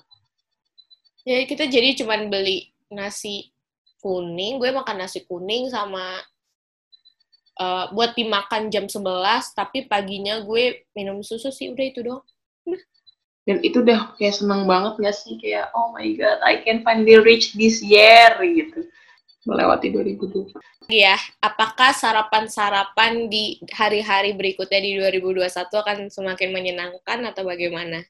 Ya 1.25 1.41
kita 1.45 1.69
jadi 1.69 1.97
cuman 1.97 2.29
beli 2.29 2.73
nasi 2.89 3.53
kuning, 4.01 4.61
gue 4.61 4.69
makan 4.69 5.01
nasi 5.01 5.25
kuning 5.25 5.73
sama 5.73 6.21
eh, 7.57 7.85
buat 7.89 8.13
dimakan 8.13 8.69
jam 8.69 8.85
11, 8.85 9.01
tapi 9.57 9.89
paginya 9.89 10.45
gue 10.45 10.85
minum 10.93 11.25
susu 11.25 11.49
sih, 11.49 11.73
udah 11.73 11.85
itu 11.85 12.05
doang. 12.05 12.25
Dan 13.45 13.61
itu 13.61 13.81
udah 13.85 14.17
kayak 14.17 14.41
seneng 14.41 14.65
banget 14.65 14.97
gak 15.01 15.17
sih? 15.17 15.37
Kayak, 15.37 15.69
oh 15.77 15.93
my 15.93 16.05
god, 16.17 16.41
I 16.41 16.65
can 16.65 16.81
finally 16.81 17.17
reach 17.21 17.53
this 17.53 17.81
year, 17.81 18.33
gitu. 18.41 18.89
Melewati 19.45 19.93
2020. 19.93 20.57
Ya, 20.89 21.17
apakah 21.37 21.93
sarapan-sarapan 21.93 23.29
di 23.29 23.61
hari-hari 23.69 24.33
berikutnya 24.33 24.81
di 24.81 24.97
2021 24.97 25.45
akan 25.69 25.97
semakin 26.09 26.49
menyenangkan 26.49 27.21
atau 27.29 27.45
bagaimana? 27.45 28.01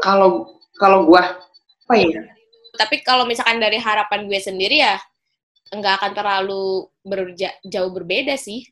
Kalau 0.00 0.56
kalau 0.80 1.04
gua, 1.04 1.36
apa 1.84 1.94
ya? 2.00 2.24
Tapi 2.80 3.04
kalau 3.04 3.28
misalkan 3.28 3.60
dari 3.60 3.76
harapan 3.76 4.24
gue 4.24 4.40
sendiri 4.40 4.80
ya, 4.80 4.96
nggak 5.68 5.94
akan 6.00 6.12
terlalu 6.16 6.88
berja- 7.04 7.58
jauh 7.68 7.92
berbeda 7.92 8.40
sih. 8.40 8.64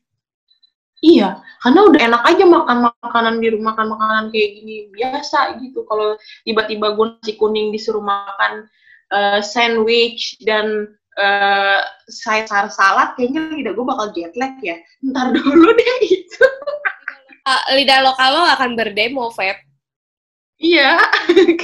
Iya, 0.97 1.45
karena 1.61 1.85
udah 1.93 2.01
enak 2.09 2.23
aja 2.25 2.43
makan 2.49 2.77
makanan 2.89 3.35
di 3.37 3.53
rumah, 3.53 3.77
makan 3.77 3.87
makanan 3.93 4.23
kayak 4.33 4.49
gini 4.57 4.75
biasa 4.97 5.61
gitu. 5.61 5.85
Kalau 5.85 6.17
tiba-tiba 6.41 6.97
gue 6.97 7.05
nasi 7.21 7.37
kuning 7.37 7.69
disuruh 7.69 8.01
makan 8.01 8.65
eh, 9.13 9.41
sandwich 9.43 10.39
dan 10.43 10.91
eh, 11.17 11.81
sayur 12.07 12.69
salad, 12.69 13.17
kayaknya 13.17 13.51
lidah 13.51 13.73
gue 13.73 13.85
bakal 13.85 14.07
jet 14.13 14.33
lag 14.37 14.55
ya. 14.61 14.77
Ntar 15.03 15.33
dulu 15.33 15.69
deh 15.73 15.93
itu. 16.19 16.45
Eh, 17.47 17.63
lidah 17.79 18.03
lokal 18.03 18.29
lo 18.35 18.43
akan 18.43 18.75
berdemo, 18.75 19.31
Feb. 19.31 19.67
Iya, 20.57 20.97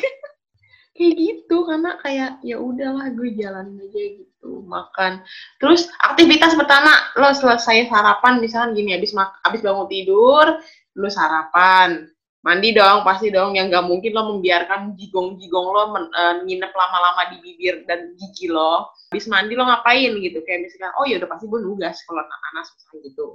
kayak 0.96 1.14
gitu 1.18 1.66
karena 1.66 1.98
kayak 2.06 2.32
ya 2.46 2.62
udahlah 2.62 3.10
gue 3.18 3.34
jalan 3.34 3.74
aja 3.82 4.02
gitu 4.22 4.62
makan. 4.70 5.26
Terus 5.58 5.90
aktivitas 6.06 6.54
pertama 6.54 6.94
lo 7.18 7.34
selesai 7.34 7.90
sarapan 7.90 8.38
misalkan 8.38 8.78
gini 8.78 8.94
habis 8.94 9.18
habis 9.18 9.66
bangun 9.66 9.90
tidur 9.90 10.62
lo 10.94 11.10
sarapan 11.10 12.06
mandi 12.44 12.76
dong 12.76 13.08
pasti 13.08 13.32
dong. 13.32 13.56
Yang 13.56 13.80
gak 13.80 13.86
mungkin 13.88 14.12
lo 14.12 14.24
membiarkan 14.36 14.94
jigong-jigong 15.00 15.68
lo 15.72 15.84
men- 15.96 16.12
eh, 16.12 16.36
nginep 16.44 16.72
lama-lama 16.76 17.32
di 17.34 17.38
bibir 17.40 17.88
dan 17.88 18.14
gigi 18.20 18.52
lo. 18.52 18.92
Habis 19.10 19.32
mandi 19.32 19.56
lo 19.56 19.64
ngapain 19.64 20.12
gitu? 20.20 20.44
Kayak 20.44 20.68
misalkan 20.68 20.92
oh 21.00 21.06
ya 21.08 21.16
udah 21.18 21.30
pasti 21.32 21.46
gue 21.48 21.60
nugas 21.64 21.98
kalau 22.04 22.22
anak-anak 22.22 22.64
susah 22.68 22.92
gitu. 23.02 23.28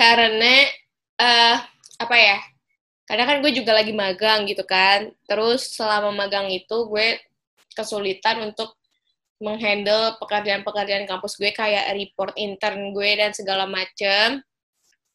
karena 0.00 0.54
eh 1.20 1.56
apa 2.02 2.16
ya? 2.18 2.38
Karena 3.06 3.24
kan 3.26 3.42
gue 3.42 3.52
juga 3.54 3.72
lagi 3.74 3.94
magang 3.94 4.46
gitu 4.50 4.66
kan. 4.66 5.10
Terus 5.30 5.78
selama 5.78 6.10
magang 6.14 6.50
itu 6.50 6.76
gue 6.90 7.18
kesulitan 7.74 8.42
untuk 8.50 8.74
menghandle 9.40 10.20
pekerjaan-pekerjaan 10.20 11.08
kampus 11.08 11.40
gue 11.40 11.50
kayak 11.54 11.96
report 11.96 12.36
intern 12.36 12.92
gue 12.92 13.10
dan 13.16 13.32
segala 13.32 13.64
macem 13.64 14.44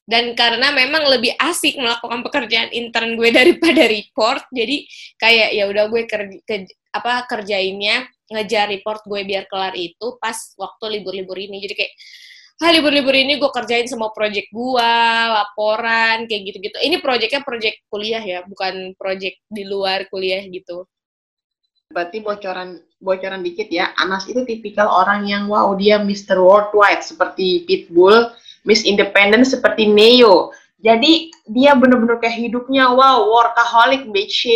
dan 0.06 0.38
karena 0.38 0.70
memang 0.70 1.10
lebih 1.10 1.34
asik 1.42 1.82
melakukan 1.82 2.22
pekerjaan 2.22 2.70
intern 2.72 3.18
gue 3.18 3.30
daripada 3.40 3.90
report 3.90 4.46
jadi 4.54 4.86
kayak 5.18 5.50
ya 5.58 5.64
udah 5.70 5.86
gue 5.90 6.02
kerja 6.06 6.38
ke- 6.46 6.74
apa 6.96 7.28
kerjainnya 7.28 8.08
ngejar 8.32 8.72
report 8.72 9.06
gue 9.06 9.22
biar 9.22 9.46
kelar 9.46 9.76
itu 9.78 10.18
pas 10.18 10.38
waktu 10.58 11.02
libur-libur 11.02 11.38
ini 11.38 11.62
jadi 11.62 11.76
kayak 11.76 11.94
ah 12.64 12.72
libur-libur 12.72 13.12
ini 13.12 13.36
gue 13.36 13.52
kerjain 13.52 13.84
semua 13.84 14.16
project 14.16 14.48
gue, 14.48 14.96
laporan, 15.28 16.24
kayak 16.24 16.42
gitu-gitu. 16.48 16.78
Ini 16.80 17.04
projectnya 17.04 17.44
project 17.44 17.84
kuliah 17.92 18.24
ya, 18.24 18.48
bukan 18.48 18.96
project 18.96 19.44
di 19.52 19.68
luar 19.68 20.08
kuliah 20.08 20.40
gitu. 20.48 20.88
Berarti 21.92 22.24
bocoran 22.24 22.80
bocoran 22.96 23.44
dikit 23.44 23.68
ya, 23.68 23.92
Anas 24.00 24.26
itu 24.32 24.48
tipikal 24.48 24.88
orang 24.88 25.28
yang 25.28 25.52
wow 25.52 25.76
dia 25.76 26.00
Mr. 26.00 26.40
Worldwide 26.40 27.04
seperti 27.04 27.68
Pitbull, 27.68 28.32
Miss 28.66 28.84
Independent 28.84 29.46
seperti 29.46 29.88
Neo. 29.88 30.52
Jadi 30.82 31.32
dia 31.50 31.74
bener-bener 31.74 32.20
kayak 32.20 32.38
hidupnya 32.38 32.92
wow 32.92 33.26
workaholic 33.32 34.06
bitch. 34.12 34.46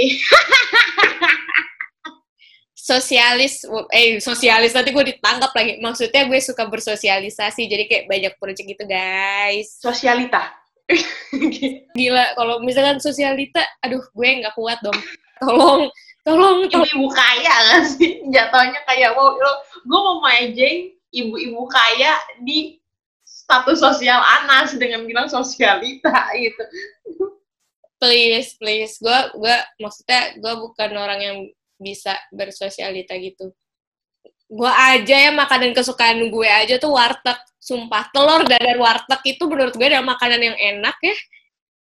Sosialis, 2.89 3.69
eh 3.93 4.17
sosialis 4.17 4.73
nanti 4.73 4.89
gue 4.89 5.13
ditangkap 5.13 5.53
lagi. 5.53 5.77
Maksudnya 5.77 6.25
gue 6.25 6.41
suka 6.41 6.65
bersosialisasi, 6.65 7.69
jadi 7.69 7.85
kayak 7.85 8.05
banyak 8.09 8.33
project 8.41 8.65
gitu 8.65 8.81
guys. 8.89 9.77
Sosialita. 9.77 10.57
Gila, 11.97 12.33
kalau 12.33 12.65
misalkan 12.65 12.97
sosialita, 12.97 13.61
aduh 13.85 14.01
gue 14.01 14.29
nggak 14.41 14.57
kuat 14.57 14.81
dong. 14.81 14.97
Tolong, 15.37 15.93
tolong. 16.25 16.65
Ibu-ibu 16.65 17.07
kaya 17.13 17.53
gak 17.77 17.93
sih? 17.93 18.25
Jatuhnya 18.33 18.81
kayak 18.89 19.13
wow, 19.13 19.37
lo, 19.37 19.51
gue 19.85 19.99
mau 20.01 20.17
majeng 20.25 20.89
ibu-ibu 21.13 21.69
kaya 21.69 22.17
di 22.41 22.81
status 23.49 23.81
sosial 23.81 24.21
Anas 24.21 24.77
dengan 24.77 25.01
bilang 25.09 25.25
sosialita 25.25 26.29
gitu. 26.37 26.63
please 27.97 28.53
please 28.61 29.01
gue 29.01 29.19
gue 29.33 29.55
maksudnya 29.81 30.37
gue 30.37 30.53
bukan 30.53 30.91
orang 30.93 31.19
yang 31.19 31.37
bisa 31.81 32.13
bersosialita 32.29 33.17
gitu 33.17 33.49
gue 34.49 34.71
aja 34.93 35.15
ya 35.29 35.31
makanan 35.33 35.73
kesukaan 35.73 36.29
gue 36.29 36.45
aja 36.45 36.77
tuh 36.77 36.93
warteg 36.93 37.41
sumpah 37.57 38.05
telur 38.13 38.45
dadar 38.45 38.77
warteg 38.77 39.21
itu 39.33 39.43
menurut 39.49 39.73
gue 39.73 39.87
adalah 39.89 40.13
makanan 40.13 40.53
yang 40.53 40.57
enak 40.77 40.95
ya 41.01 41.17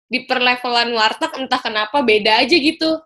di 0.07 0.29
perlevelan 0.29 0.93
warteg 0.93 1.33
entah 1.41 1.59
kenapa 1.59 2.05
beda 2.05 2.45
aja 2.45 2.53
gitu 2.53 3.01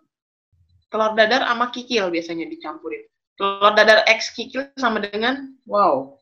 Telur 0.92 1.16
dadar 1.16 1.48
sama 1.48 1.72
kikil 1.72 2.12
biasanya 2.12 2.52
dicampurin. 2.52 3.08
Telur 3.40 3.72
dadar 3.72 4.04
X 4.12 4.36
kikil 4.36 4.68
sama 4.76 5.00
dengan 5.00 5.56
wow. 5.64 6.20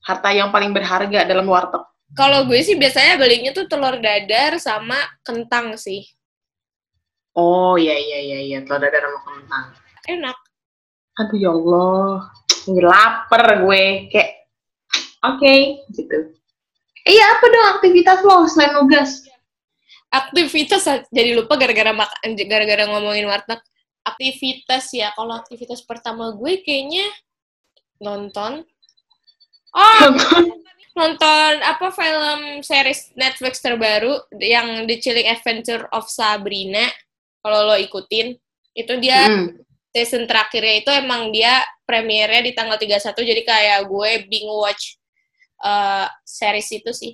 Harta 0.00 0.32
yang 0.32 0.48
paling 0.48 0.72
berharga 0.72 1.24
dalam 1.24 1.44
warteg. 1.44 1.84
kalau 2.12 2.42
gue 2.44 2.58
sih 2.58 2.74
biasanya 2.74 3.14
belinya 3.16 3.54
tuh 3.54 3.70
telur 3.70 4.00
dadar 4.00 4.58
sama 4.58 4.98
kentang 5.22 5.76
sih 5.76 6.02
Oh 7.32 7.78
iya 7.78 7.94
iya 7.94 8.18
iya 8.18 8.38
iya 8.42 8.58
telur 8.66 8.82
dadar 8.82 9.06
sama 9.06 9.20
kentang. 9.22 9.66
enak 10.08 10.36
Aduh 11.16 11.36
ya 11.36 11.50
Allah, 11.52 12.32
Ini 12.64 12.80
lapar 12.80 13.44
gue 13.60 13.84
kayak 14.08 14.30
oke 15.20 15.54
gitu. 15.92 16.16
Iya 17.02 17.24
apa 17.36 17.44
dong 17.46 17.66
aktivitas 17.76 18.18
lo 18.22 18.44
selain 18.46 18.72
nugas? 18.74 19.24
aktivitas 20.10 21.06
jadi 21.14 21.38
lupa 21.38 21.54
gara-gara 21.54 21.94
makan 21.94 22.34
gara-gara 22.34 22.82
ngomongin 22.90 23.30
warteg 23.30 23.62
aktivitas 24.02 24.90
ya 24.90 25.14
kalau 25.14 25.38
aktivitas 25.38 25.86
pertama 25.86 26.34
gue 26.34 26.58
kayaknya 26.66 27.06
nonton 28.02 28.66
oh 29.74 30.04
nonton 30.98 31.52
apa 31.62 31.88
film 31.94 32.60
series 32.60 33.14
Netflix 33.16 33.62
terbaru 33.62 34.20
yang 34.36 34.84
The 34.84 34.96
Chilling 35.00 35.30
Adventure 35.30 35.86
of 35.94 36.10
Sabrina 36.10 36.90
kalau 37.40 37.72
lo 37.72 37.76
ikutin. 37.78 38.36
Itu 38.76 38.98
dia 39.00 39.26
Hmm. 39.26 39.58
season 39.90 40.26
terakhirnya 40.30 40.74
itu 40.86 40.90
emang 40.94 41.34
dia 41.34 41.62
premiernya 41.82 42.46
di 42.46 42.52
tanggal 42.54 42.78
31 42.78 43.26
jadi 43.26 43.42
kayak 43.42 43.80
gue 43.90 44.10
binge 44.30 44.52
watch 44.54 44.94
uh, 45.64 46.06
series 46.22 46.70
itu 46.70 46.90
sih. 46.94 47.12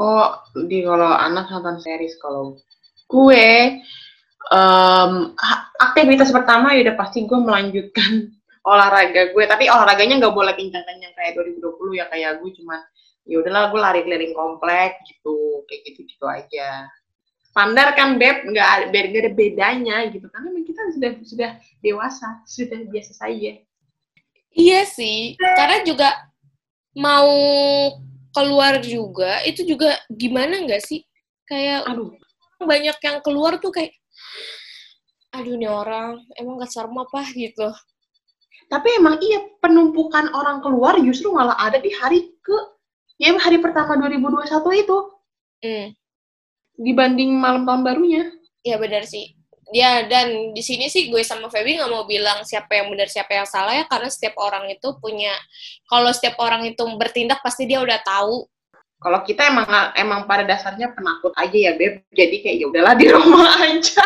Oh, 0.00 0.34
di 0.66 0.80
kalau 0.82 1.12
anak 1.12 1.52
nonton 1.52 1.78
series 1.78 2.16
kalau 2.18 2.56
gue 3.06 3.46
ha- 5.36 5.66
aktivitas 5.78 6.32
pertama 6.32 6.74
ya 6.74 6.88
udah 6.90 6.96
pasti 6.96 7.28
gue 7.28 7.38
melanjutkan 7.38 8.32
olahraga 8.66 9.32
gue. 9.32 9.44
Tapi 9.46 9.68
olahraganya 9.68 10.20
nggak 10.20 10.34
boleh 10.34 10.54
kencang-kencang 10.56 11.14
kayak 11.16 11.32
2020 11.38 12.00
ya 12.00 12.04
kayak 12.08 12.30
gue 12.40 12.50
cuma 12.60 12.76
ya 13.28 13.36
udahlah 13.40 13.70
gue 13.70 13.80
lari 13.80 14.00
keliling 14.04 14.34
komplek 14.36 15.00
gitu. 15.08 15.64
Kayak 15.68 15.80
gitu 15.92 16.00
gitu 16.08 16.24
aja. 16.26 16.88
Standar 17.50 17.98
kan 17.98 18.14
beb 18.20 18.46
nggak 18.46 18.68
ada 18.92 19.30
bedanya 19.34 20.06
gitu. 20.08 20.26
Karena 20.30 20.46
memang 20.50 20.66
kita 20.68 20.80
sudah 20.94 21.10
sudah 21.24 21.50
dewasa 21.82 22.28
sudah 22.46 22.78
biasa 22.86 23.12
saja. 23.16 23.58
Iya 24.50 24.82
sih, 24.82 25.38
karena 25.38 25.86
juga 25.86 26.10
mau 26.98 27.30
keluar 28.34 28.82
juga 28.82 29.38
itu 29.46 29.62
juga 29.62 29.94
gimana 30.10 30.58
nggak 30.66 30.82
sih? 30.82 31.06
Kayak 31.46 31.86
Aduh, 31.86 32.18
banyak 32.58 32.98
yang 32.98 33.18
keluar 33.22 33.62
tuh 33.62 33.70
kayak 33.70 33.94
aduh 35.30 35.54
nih 35.54 35.70
orang 35.70 36.18
emang 36.34 36.58
gak 36.58 36.74
serem 36.74 36.96
apa 36.98 37.22
gitu 37.38 37.70
tapi 38.68 38.88
emang 38.98 39.16
iya 39.22 39.40
penumpukan 39.62 40.34
orang 40.34 40.60
keluar 40.60 40.98
justru 41.00 41.32
malah 41.32 41.56
ada 41.56 41.80
di 41.80 41.94
hari 41.94 42.34
ke 42.42 42.56
ya 43.16 43.36
hari 43.36 43.62
pertama 43.62 43.96
2021 43.96 44.50
itu 44.80 44.98
hmm. 45.64 45.86
dibanding 46.80 47.30
malam 47.36 47.64
tahun 47.64 47.82
barunya. 47.84 48.24
ya 48.60 48.76
benar 48.76 49.08
sih 49.08 49.40
ya 49.70 50.04
dan 50.10 50.52
di 50.52 50.62
sini 50.62 50.90
sih 50.90 51.08
gue 51.08 51.22
sama 51.22 51.46
Feby 51.46 51.78
nggak 51.78 51.90
mau 51.90 52.04
bilang 52.04 52.42
siapa 52.42 52.74
yang 52.74 52.90
benar 52.90 53.06
siapa 53.06 53.38
yang 53.38 53.46
salah 53.46 53.72
ya 53.78 53.86
karena 53.86 54.10
setiap 54.10 54.34
orang 54.36 54.66
itu 54.68 54.98
punya 54.98 55.32
kalau 55.86 56.10
setiap 56.10 56.36
orang 56.42 56.66
itu 56.66 56.82
bertindak 56.98 57.38
pasti 57.40 57.64
dia 57.70 57.80
udah 57.80 57.98
tahu 58.02 58.46
Kalau 59.00 59.24
kita 59.24 59.48
emang 59.48 59.64
emang 59.96 60.28
pada 60.28 60.44
dasarnya 60.44 60.92
penakut 60.92 61.32
aja 61.40 61.56
ya 61.56 61.72
beb, 61.72 62.04
jadi 62.12 62.36
kayak 62.44 62.56
ya 62.60 62.66
udahlah 62.68 62.92
di 63.00 63.08
rumah 63.08 63.48
aja. 63.64 64.04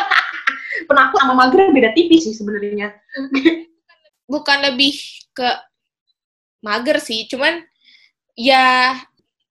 penakut 0.87 1.19
sama 1.19 1.35
mager 1.35 1.75
beda 1.75 1.91
tipis 1.99 2.31
sih 2.31 2.35
sebenarnya. 2.39 2.95
Bukan 4.25 4.59
lebih 4.73 4.97
ke 5.35 5.49
mager 6.65 6.99
sih, 7.01 7.29
cuman 7.29 7.61
ya 8.35 8.97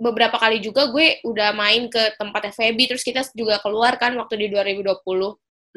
beberapa 0.03 0.36
kali 0.36 0.59
juga 0.59 0.91
gue 0.91 1.23
udah 1.23 1.55
main 1.55 1.88
ke 1.88 2.19
tempatnya 2.19 2.51
Feby, 2.51 2.91
terus 2.91 3.05
kita 3.05 3.23
juga 3.31 3.62
keluar 3.63 3.95
kan 3.95 4.12
waktu 4.19 4.36
di 4.36 4.47
2020. 4.51 4.99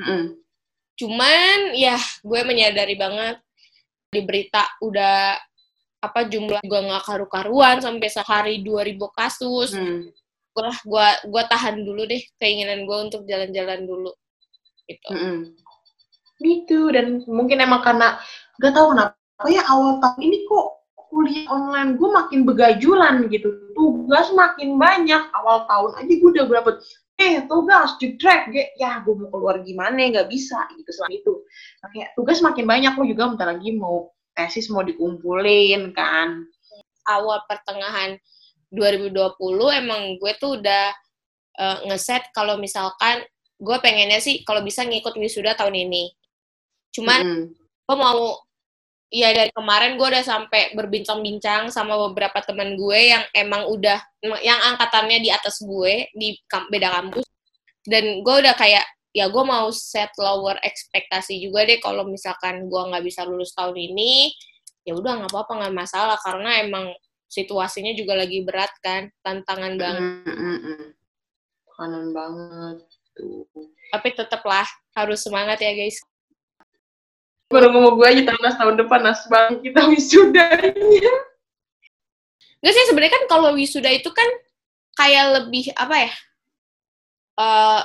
Mm-mm. 0.02 0.22
Cuman 0.96 1.76
ya 1.76 2.00
gue 2.24 2.40
menyadari 2.42 2.96
banget 2.96 3.36
di 4.10 4.20
berita 4.24 4.64
udah 4.80 5.36
apa 6.00 6.20
jumlah 6.28 6.60
juga 6.64 6.78
nggak 6.86 7.04
karu-karuan 7.04 7.76
sampai 7.84 8.08
sehari 8.08 8.54
2000 8.64 8.96
kasus. 9.12 9.76
Hmm. 9.76 10.08
Gue 10.56 10.70
gua 10.88 11.20
gua 11.28 11.42
tahan 11.44 11.84
dulu 11.84 12.08
deh 12.08 12.22
keinginan 12.40 12.88
gue 12.88 12.98
untuk 12.98 13.22
jalan-jalan 13.28 13.84
dulu. 13.84 14.12
Gitu. 14.88 15.12
Mm-mm. 15.12 15.38
Gitu 16.40 16.80
dan 16.92 17.24
mungkin 17.28 17.60
emang 17.60 17.84
karena 17.84 18.16
gak 18.62 18.72
tahu 18.74 18.96
kenapa 18.96 19.14
ya 19.48 19.62
awal 19.68 20.00
tahun 20.00 20.20
ini 20.20 20.38
kok 20.48 20.66
kuliah 21.12 21.46
online 21.48 21.96
gue 21.96 22.08
makin 22.12 22.40
begajulan 22.44 23.24
gitu 23.30 23.72
tugas 23.72 24.28
makin 24.32 24.76
banyak 24.76 25.22
awal 25.32 25.64
tahun 25.68 25.92
aja 26.02 26.12
gue 26.12 26.30
udah 26.34 26.46
berapa 26.48 26.70
eh 27.16 27.48
tugas 27.48 27.96
jetrek 27.96 28.52
ge 28.52 28.64
ya 28.76 29.00
gue 29.00 29.14
mau 29.16 29.32
keluar 29.32 29.64
gimana 29.64 29.96
nggak 29.96 30.28
bisa 30.28 30.68
gitu 30.76 30.90
selain 30.92 31.20
itu 31.20 31.32
kayak 31.80 32.12
tugas 32.12 32.44
makin 32.44 32.68
banyak 32.68 32.92
lo 32.92 33.04
juga 33.08 33.32
bentar 33.32 33.48
lagi 33.56 33.72
mau 33.76 34.12
tesis 34.36 34.68
mau 34.68 34.84
dikumpulin 34.84 35.96
kan 35.96 36.44
awal 37.08 37.40
pertengahan 37.48 38.20
2020 38.74 39.38
emang 39.72 40.02
gue 40.20 40.32
tuh 40.36 40.60
udah 40.60 40.92
eh, 41.56 41.78
ngeset 41.88 42.28
kalau 42.36 42.60
misalkan 42.60 43.24
gue 43.56 43.76
pengennya 43.80 44.20
sih 44.20 44.44
kalau 44.44 44.60
bisa 44.60 44.84
ngikut 44.84 45.16
wisuda 45.16 45.56
tahun 45.56 45.88
ini. 45.88 46.12
Cuman 46.92 47.20
Mm-mm. 47.24 47.44
gue 47.56 47.96
mau 47.96 48.36
ya 49.10 49.30
dari 49.30 49.50
kemarin 49.54 49.94
gue 49.94 50.06
udah 50.06 50.24
sampai 50.26 50.74
berbincang-bincang 50.74 51.70
sama 51.70 51.94
beberapa 52.10 52.42
teman 52.42 52.74
gue 52.74 53.00
yang 53.14 53.24
emang 53.32 53.70
udah 53.70 53.98
yang 54.42 54.60
angkatannya 54.74 55.22
di 55.22 55.30
atas 55.30 55.62
gue 55.62 56.10
di 56.14 56.38
kam- 56.50 56.68
beda 56.68 56.90
kampus. 57.00 57.26
Dan 57.86 58.26
gue 58.26 58.34
udah 58.42 58.54
kayak 58.58 58.82
ya 59.14 59.30
gue 59.30 59.44
mau 59.46 59.70
set 59.72 60.10
lower 60.18 60.58
ekspektasi 60.60 61.38
juga 61.40 61.64
deh 61.64 61.78
kalau 61.80 62.04
misalkan 62.04 62.66
gue 62.66 62.82
nggak 62.82 63.04
bisa 63.06 63.22
lulus 63.22 63.54
tahun 63.54 63.78
ini. 63.78 64.34
Ya 64.86 64.94
udah 64.94 65.22
nggak 65.22 65.30
apa-apa 65.34 65.52
nggak 65.66 65.74
masalah 65.74 66.18
karena 66.22 66.62
emang 66.62 66.94
situasinya 67.26 67.90
juga 67.94 68.14
lagi 68.18 68.42
berat 68.42 68.70
kan 68.82 69.10
tantangan 69.22 69.74
banget. 69.78 70.04
kanan 71.76 72.08
banget. 72.10 72.76
Tuh 73.14 73.44
tapi 73.90 74.08
tetaplah 74.14 74.66
harus 74.96 75.22
semangat 75.22 75.62
ya 75.62 75.72
guys 75.74 76.02
baru 77.46 77.70
ngomong 77.70 77.94
gue 78.02 78.06
aja 78.10 78.22
tahun 78.26 78.42
nas 78.42 78.56
tahun 78.58 78.74
depan 78.74 79.00
nas 79.06 79.20
bang 79.30 79.62
kita 79.62 79.80
wisudanya 79.86 81.14
Nggak 82.58 82.72
sih 82.74 82.84
sebenarnya 82.90 83.14
kan 83.14 83.24
kalau 83.30 83.54
wisuda 83.54 83.86
itu 83.94 84.10
kan 84.10 84.26
kayak 84.98 85.24
lebih 85.42 85.70
apa 85.78 86.08
ya 86.08 86.12
eh 87.36 87.82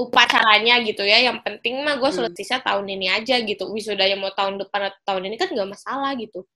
upacaranya 0.00 0.80
gitu 0.86 1.02
ya 1.04 1.20
yang 1.26 1.42
penting 1.42 1.82
mah 1.82 1.98
gue 1.98 2.08
Hmm. 2.08 2.30
selesai 2.30 2.62
tahun 2.62 2.86
ini 2.88 3.10
aja 3.10 3.36
gitu 3.42 3.68
wisudanya 3.68 4.16
mau 4.16 4.30
tahun 4.32 4.62
depan 4.62 4.94
atau 4.94 5.00
tahun 5.04 5.26
ini 5.28 5.36
kan 5.36 5.50
nggak 5.50 5.70
masalah 5.74 6.14
gitu 6.14 6.46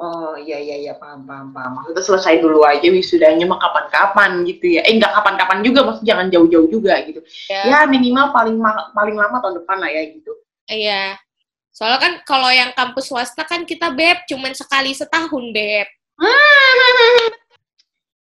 Oh 0.00 0.32
iya 0.32 0.56
iya 0.56 0.80
iya 0.80 0.92
paham 0.96 1.28
paham 1.28 1.52
paham. 1.52 1.76
Maksudnya 1.76 2.00
selesai 2.00 2.40
dulu 2.40 2.64
aja 2.64 2.88
wisudanya 2.88 3.44
mah 3.44 3.60
kapan-kapan 3.60 4.48
gitu 4.48 4.80
ya. 4.80 4.80
Eh 4.88 4.96
enggak 4.96 5.12
kapan-kapan 5.12 5.60
juga, 5.60 5.84
maksudnya 5.84 6.16
jangan 6.16 6.26
jauh-jauh 6.32 6.68
juga 6.72 7.04
gitu. 7.04 7.20
ya 7.52 7.68
Ya 7.68 7.78
minimal 7.84 8.32
paling 8.32 8.56
ma- 8.56 8.88
paling 8.96 9.12
lama 9.12 9.44
tahun 9.44 9.60
depan 9.60 9.76
lah 9.76 9.92
ya 9.92 10.08
gitu. 10.08 10.32
Iya 10.70 11.18
soalnya 11.74 11.98
kan 11.98 12.12
kalau 12.22 12.50
yang 12.54 12.70
kampus 12.72 13.10
swasta 13.10 13.42
kan 13.44 13.66
kita 13.66 13.90
beb 13.90 14.22
cuman 14.30 14.54
sekali 14.54 14.94
setahun 14.94 15.44
beb 15.50 15.88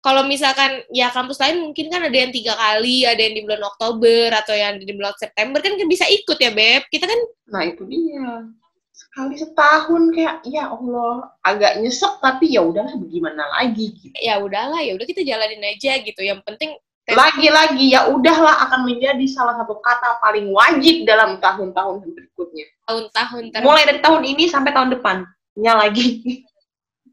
kalau 0.05 0.25
misalkan 0.25 0.81
ya 0.89 1.13
kampus 1.13 1.37
lain 1.37 1.61
mungkin 1.61 1.93
kan 1.93 2.01
ada 2.01 2.17
yang 2.17 2.33
tiga 2.33 2.57
kali 2.57 3.05
ada 3.05 3.21
yang 3.21 3.37
di 3.37 3.45
bulan 3.45 3.61
Oktober 3.61 4.33
atau 4.33 4.57
yang 4.57 4.81
di 4.81 4.89
bulan 4.89 5.13
September 5.13 5.61
kan 5.61 5.77
bisa 5.85 6.09
ikut 6.09 6.37
ya 6.41 6.49
beb 6.49 6.89
kita 6.89 7.05
kan 7.05 7.21
Nah 7.51 7.67
itu 7.67 7.83
dia. 7.85 8.47
Sekali 8.91 9.35
setahun 9.35 10.03
kayak 10.15 10.35
ya 10.47 10.71
Allah 10.71 11.35
agak 11.43 11.83
nyesek 11.83 12.23
tapi 12.23 12.55
ya 12.55 12.63
udahlah 12.63 12.95
bagaimana 12.95 13.43
lagi 13.59 13.91
gitu. 13.99 14.15
ya 14.19 14.39
udahlah 14.39 14.79
ya 14.79 14.95
udah 14.95 15.07
kita 15.07 15.21
jalanin 15.27 15.63
aja 15.67 15.99
gitu 15.99 16.21
yang 16.23 16.39
penting 16.47 16.71
Lagi-lagi 17.11 17.85
ya 17.91 18.07
udahlah 18.09 18.67
akan 18.69 18.87
menjadi 18.87 19.25
salah 19.27 19.59
satu 19.59 19.77
kata 19.83 20.17
paling 20.23 20.49
wajib 20.49 21.03
dalam 21.03 21.37
tahun-tahun 21.43 22.07
berikutnya. 22.07 22.65
tahun-tahun 22.87 23.43
ter 23.55 23.59
Mulai 23.63 23.83
dari 23.87 23.99
tahun 24.03 24.21
ini 24.25 24.43
sampai 24.51 24.71
tahun 24.75 24.89
depannya 24.91 25.73
lagi. 25.79 26.07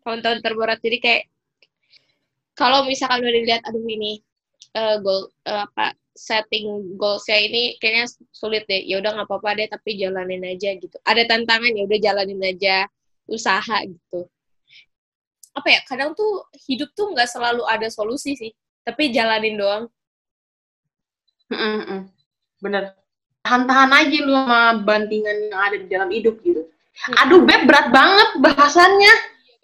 tahun-tahun 0.08 0.40
terberat 0.40 0.80
jadi 0.80 0.98
kayak 1.04 1.22
kalau 2.56 2.88
misalkan 2.88 3.20
udah 3.20 3.32
dilihat 3.37 3.62
aduh 3.68 3.84
ini 3.84 4.24
eh, 4.72 4.96
goal 5.04 5.28
eh, 5.44 5.62
apa 5.68 5.92
setting 6.16 6.96
goalsnya 6.98 7.38
ini 7.38 7.62
kayaknya 7.78 8.11
sulit 8.34 8.66
deh 8.66 8.82
ya 8.82 8.98
udah 8.98 9.14
nggak 9.14 9.28
apa-apa 9.30 9.50
deh 9.54 9.68
tapi 9.70 9.94
jalanin 9.94 10.42
aja 10.42 10.74
gitu 10.74 10.96
ada 11.06 11.22
tantangan 11.28 11.70
ya 11.70 11.87
udah 11.87 11.98
jalanin 12.02 12.40
aja 12.42 12.76
usaha 13.30 13.78
gitu 13.87 14.26
apa 15.54 15.68
ya 15.70 15.80
kadang 15.87 16.16
tuh 16.18 16.42
hidup 16.66 16.90
tuh 16.98 17.14
nggak 17.14 17.30
selalu 17.30 17.62
ada 17.70 17.87
solusi 17.87 18.34
sih 18.34 18.50
tapi 18.88 19.12
jalanin 19.12 19.61
doang 19.61 19.85
Mm-mm. 21.48 22.09
Bener. 22.61 22.92
Tahan-tahan 23.40 23.88
aja 23.88 24.18
lu 24.20 24.37
sama 24.37 24.77
bantingan 24.85 25.48
yang 25.48 25.57
ada 25.57 25.77
di 25.81 25.88
dalam 25.88 26.12
hidup 26.12 26.37
gitu. 26.44 26.68
Aduh, 27.24 27.40
Beb, 27.40 27.64
berat 27.64 27.88
banget 27.88 28.29
bahasannya. 28.37 29.12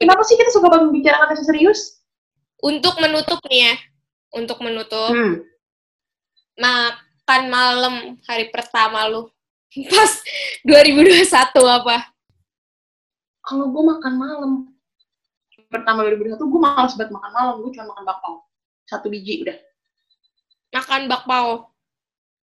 Kenapa 0.01 0.25
sih 0.25 0.41
kita 0.41 0.49
suka 0.49 0.73
membicarakan 0.73 1.37
yang 1.37 1.45
serius? 1.45 2.01
untuk 2.65 2.97
menutup 2.97 3.45
nih 3.45 3.61
ya 3.69 3.75
untuk 4.33 4.57
menutup 4.65 5.13
Hmm. 5.13 5.45
makan 6.57 7.43
malam 7.53 7.95
hari 8.25 8.49
pertama 8.49 9.05
lu 9.05 9.29
pas 9.93 10.13
2021 10.65 11.29
apa 11.61 12.09
Kalau 13.45 13.69
gue 13.69 13.85
makan 13.85 14.15
malam, 14.17 14.53
pertama 15.69 16.01
2021 16.09 16.41
gue 16.41 16.61
males 16.65 16.97
banget 16.97 17.13
makan 17.13 17.31
malam. 17.37 17.55
Gue 17.61 17.77
cuma 17.77 17.93
makan 17.93 18.05
bakpao. 18.09 18.35
Satu 18.85 19.09
biji 19.09 19.45
udah. 19.45 19.59
makan 20.75 21.07
bakpao. 21.07 21.71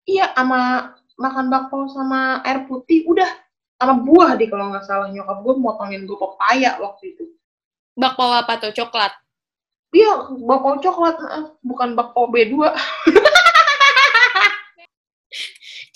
Iya, 0.07 0.35
sama 0.35 0.93
makan 1.15 1.47
bakpao 1.49 1.87
sama 1.89 2.43
air 2.43 2.67
putih 2.67 3.07
udah. 3.07 3.31
Sama 3.77 4.03
buah 4.03 4.35
deh 4.35 4.49
kalau 4.51 4.75
nggak 4.75 4.85
salah. 4.85 5.09
Nyokap 5.09 5.39
gue 5.43 5.55
motongin 5.57 6.03
gue 6.05 6.17
pepaya 6.19 6.77
waktu 6.83 7.17
itu. 7.17 7.25
bakpao 7.97 8.29
apa 8.37 8.61
tuh? 8.61 8.77
Coklat? 8.77 9.15
Iya, 9.95 10.37
bakpao 10.37 10.77
coklat, 10.83 11.17
bukan 11.65 11.97
bakpao 11.97 12.29
B2. 12.29 12.53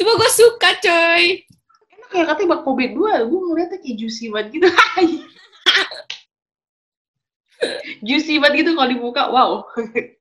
Coba 0.01 0.13
gue 0.17 0.31
suka 0.33 0.71
coy. 0.81 1.45
Enak 1.93 2.11
ya 2.17 2.25
katanya 2.25 2.49
bakpao 2.57 2.73
B2 2.73 2.97
gue 3.29 3.41
ngeliatnya 3.45 3.79
kayak 3.85 3.97
juicy 4.01 4.33
banget 4.33 4.57
gitu. 4.57 4.69
Juicy 8.09 8.41
banget 8.41 8.65
gitu 8.65 8.73
kalau 8.73 8.89
dibuka. 8.89 9.29
Wow 9.29 9.69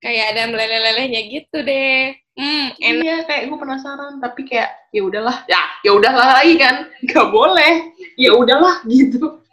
kayak 0.00 0.34
ada 0.34 0.42
meleleh-lelehnya 0.48 1.20
gitu 1.28 1.60
deh. 1.60 2.16
Hmm 2.34 2.66
enak. 2.80 3.04
Iya 3.04 3.16
kayak 3.28 3.42
gue 3.52 3.58
penasaran 3.60 4.12
tapi 4.18 4.40
kayak 4.48 4.70
ya 4.90 5.02
udahlah. 5.04 5.44
Ya 5.46 5.60
ya 5.84 5.90
udahlah 5.92 6.40
lagi 6.40 6.56
kan. 6.56 6.88
Nggak 7.06 7.28
boleh. 7.28 7.72
Ya 8.16 8.32
udahlah 8.34 8.80
gitu. 8.88 9.44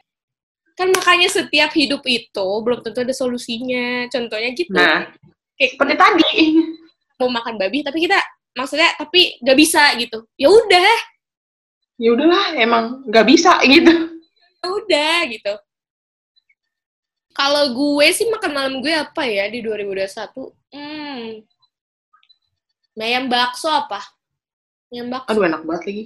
Kan 0.79 0.93
makanya 0.95 1.27
setiap 1.27 1.73
hidup 1.75 2.01
itu 2.07 2.47
belum 2.63 2.81
tentu 2.81 3.03
ada 3.03 3.13
solusinya. 3.13 4.07
Contohnya 4.07 4.49
gitu. 4.55 4.71
Nah 4.71 5.11
kayak 5.59 5.71
seperti 5.75 5.95
tadi. 5.99 6.31
Mau 7.19 7.29
makan 7.29 7.59
babi 7.59 7.83
tapi 7.83 8.07
kita 8.07 8.17
maksudnya 8.55 8.95
tapi 8.95 9.35
nggak 9.43 9.57
bisa 9.59 9.93
gitu. 9.99 10.23
Ya 10.39 10.47
udah. 10.47 10.95
Ya 11.97 12.09
udahlah 12.15 12.45
emang 12.55 13.03
nggak 13.05 13.25
bisa 13.27 13.59
gitu. 13.67 13.93
Ya 14.63 14.67
udah 14.71 15.17
gitu 15.27 15.53
Kalau 17.37 17.69
gue 17.69 18.07
sih 18.17 18.25
makan 18.33 18.51
malam 18.51 18.73
gue 18.81 18.89
apa 18.89 19.21
ya 19.29 19.45
di 19.45 19.61
2021? 19.61 20.49
Hmm. 20.73 21.45
Ayam 22.97 23.29
bakso 23.29 23.69
apa? 23.69 24.01
Ayam 24.89 25.13
bakso. 25.13 25.29
Aduh 25.37 25.45
enak 25.45 25.61
banget 25.61 25.83
lagi. 25.85 26.05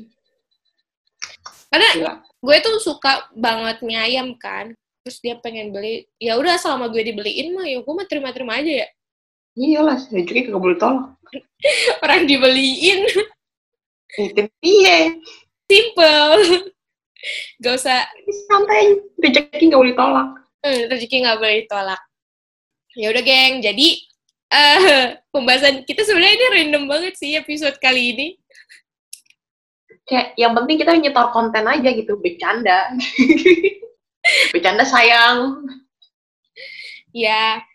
Karena 1.72 1.90
Gila. 1.96 2.14
gue 2.20 2.56
tuh 2.60 2.76
suka 2.84 3.32
banget 3.32 3.80
mie 3.80 3.96
ayam 3.96 4.36
kan. 4.36 4.76
Terus 5.08 5.18
dia 5.24 5.40
pengen 5.40 5.72
beli, 5.72 6.06
ya 6.22 6.36
udah 6.38 6.60
selama 6.60 6.92
gue 6.92 7.02
dibeliin 7.02 7.56
mah 7.58 7.66
ya 7.66 7.80
gue 7.80 7.94
mah 7.96 8.06
terima-terima 8.06 8.60
aja 8.60 8.86
ya. 8.86 8.88
Iyalah, 9.56 9.98
rezeki 10.12 10.52
kagak 10.52 10.62
boleh 10.62 10.78
tolak. 10.78 11.16
Orang 12.04 12.28
dibeliin, 12.28 13.08
Itu 14.20 14.52
iya. 14.60 15.16
simple. 15.66 16.70
Gak 17.64 17.74
usah 17.80 18.04
Santai, 18.52 19.00
rezeki 19.22 19.72
nggak 19.72 19.82
boleh 19.82 19.96
tolak. 19.96 20.41
Hmm, 20.62 20.86
rezeki 20.94 21.26
nggak 21.26 21.40
boleh 21.42 21.58
ditolak. 21.66 22.02
Ya 22.94 23.10
udah, 23.10 23.24
geng. 23.26 23.66
Jadi 23.66 23.88
eh 24.52 25.18
pembahasan 25.34 25.82
kita 25.90 26.06
sebenarnya 26.06 26.38
ini 26.38 26.48
random 26.54 26.84
banget 26.86 27.14
sih 27.18 27.34
episode 27.34 27.82
kali 27.82 28.14
ini. 28.14 28.28
Kayak 30.06 30.38
yang 30.38 30.54
penting 30.54 30.78
kita 30.78 30.92
nyetor 30.94 31.34
konten 31.34 31.66
aja 31.66 31.90
gitu, 31.90 32.14
bercanda. 32.22 32.94
bercanda 34.54 34.86
sayang. 34.86 35.66
Ya. 37.10 37.66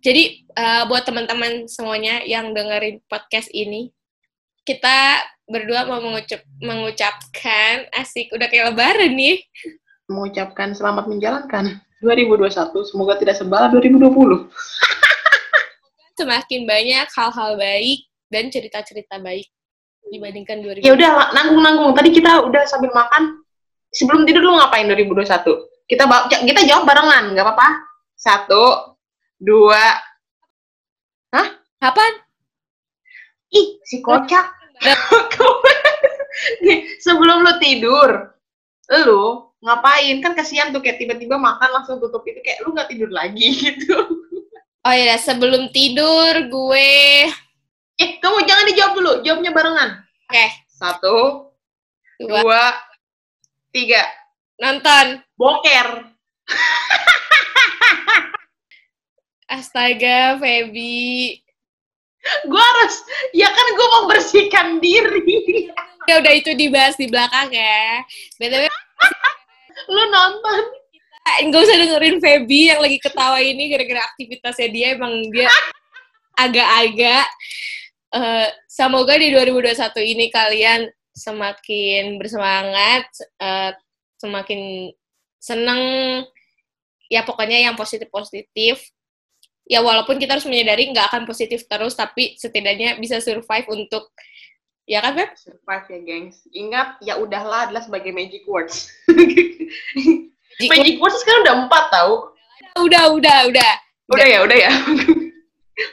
Jadi 0.00 0.48
eh, 0.48 0.82
buat 0.88 1.04
teman-teman 1.04 1.68
semuanya 1.68 2.24
yang 2.24 2.52
dengerin 2.56 3.04
podcast 3.08 3.48
ini, 3.52 3.92
kita 4.64 5.20
berdua 5.44 5.84
mau 5.84 6.00
mengucap 6.00 6.40
mengucapkan 6.60 7.84
asik 8.00 8.32
udah 8.32 8.48
kayak 8.48 8.72
lebaran 8.72 9.12
nih. 9.12 9.44
Mengucapkan 10.08 10.76
selamat 10.76 11.08
menjalankan 11.08 11.83
2021, 12.04 12.84
semoga 12.84 13.16
tidak 13.16 13.40
sebala 13.40 13.72
2020. 13.72 14.46
Semakin 16.14 16.60
banyak 16.68 17.06
hal-hal 17.10 17.50
baik 17.58 18.06
dan 18.30 18.52
cerita-cerita 18.52 19.18
baik 19.18 19.48
dibandingkan 20.12 20.62
2020. 20.62 20.86
Ya 20.86 20.92
udah 20.94 21.32
nanggung-nanggung. 21.34 21.96
Tadi 21.96 22.12
kita 22.12 22.44
udah 22.44 22.62
sambil 22.68 22.92
makan. 22.92 23.40
Sebelum 23.94 24.26
tidur 24.28 24.44
lu 24.44 24.54
ngapain 24.58 24.86
2021? 24.86 25.24
Kita 25.88 26.04
ba- 26.04 26.26
kita 26.28 26.66
jawab 26.68 26.84
barengan, 26.86 27.32
nggak 27.32 27.46
apa-apa? 27.46 27.68
Satu, 28.14 28.94
dua. 29.40 30.14
Apaan? 31.84 32.14
Ih, 33.52 33.76
si 33.84 34.00
kocak. 34.00 34.56
Nih, 36.64 36.96
sebelum 36.98 37.44
lu 37.44 37.52
tidur, 37.60 38.32
lu 39.04 39.52
ngapain? 39.64 40.20
Kan 40.20 40.36
kasihan 40.36 40.68
tuh 40.70 40.84
kayak 40.84 41.00
tiba-tiba 41.00 41.40
makan 41.40 41.80
langsung 41.80 41.96
tutup 41.96 42.20
itu 42.28 42.38
kayak 42.44 42.60
lu 42.62 42.76
nggak 42.76 42.92
tidur 42.92 43.08
lagi 43.08 43.56
gitu. 43.64 43.96
Oh 44.84 44.92
iya, 44.92 45.16
sebelum 45.16 45.72
tidur 45.72 46.52
gue 46.52 47.32
Eh, 47.94 48.18
kamu 48.18 48.42
jangan 48.42 48.66
dijawab 48.68 48.92
dulu, 48.98 49.12
jawabnya 49.22 49.54
barengan. 49.54 49.90
Oke. 50.26 50.46
Satu, 50.66 51.46
dua 52.18 52.42
dua, 52.42 52.64
tiga. 53.70 54.02
nonton. 54.58 55.22
Boker. 55.38 56.10
Astaga, 59.54 60.42
Feby. 60.42 61.38
Gue 62.50 62.58
harus, 62.58 62.94
ya 63.30 63.46
kan 63.46 63.66
gue 63.78 63.86
mau 63.94 64.10
bersihkan 64.10 64.82
diri. 64.82 65.70
Ya 66.10 66.18
udah 66.18 66.34
itu 66.34 66.50
dibahas 66.58 66.98
di 66.98 67.06
belakang 67.06 67.54
ya. 67.54 68.02
BTW 68.42 68.66
Lu 69.90 70.02
nonton. 70.10 70.62
nggak 71.24 71.62
usah 71.64 71.76
dengerin 71.80 72.20
Feby 72.20 72.60
yang 72.68 72.80
lagi 72.84 73.00
ketawa 73.00 73.40
ini 73.40 73.72
gara-gara 73.72 74.04
aktivitasnya 74.12 74.68
dia 74.68 74.86
emang 74.92 75.24
dia 75.32 75.48
agak-agak 76.36 77.26
eh, 78.12 78.48
semoga 78.68 79.16
di 79.16 79.32
2021 79.32 80.04
ini 80.04 80.28
kalian 80.28 80.84
semakin 81.16 82.20
bersemangat 82.20 83.08
eh, 83.40 83.72
semakin 84.20 84.92
seneng 85.40 85.82
ya 87.08 87.24
pokoknya 87.24 87.72
yang 87.72 87.76
positif-positif 87.76 88.80
ya 89.64 89.80
walaupun 89.80 90.20
kita 90.20 90.36
harus 90.36 90.48
menyadari 90.48 90.92
nggak 90.92 91.08
akan 91.08 91.24
positif 91.24 91.64
terus 91.64 91.96
tapi 91.96 92.36
setidaknya 92.36 93.00
bisa 93.00 93.20
survive 93.20 93.64
untuk 93.72 94.12
ya 94.84 95.00
kan 95.00 95.12
Feb? 95.14 95.30
Survive 95.36 95.86
ya, 95.88 95.98
gengs. 96.00 96.36
Ingat, 96.50 96.88
ya 97.00 97.16
udahlah 97.16 97.68
adalah 97.68 97.80
sebagai 97.80 98.10
magic 98.10 98.44
words. 98.44 98.88
Jika- 100.54 100.70
magic 100.70 100.96
words 100.98 101.18
sekarang 101.18 101.42
udah 101.44 101.56
empat 101.66 101.84
tau. 101.90 102.12
udah 102.74 103.14
udah 103.14 103.38
udah 103.46 103.72
Udah 104.10 104.26
ya, 104.26 104.38
udah 104.42 104.58
ya. 104.58 104.70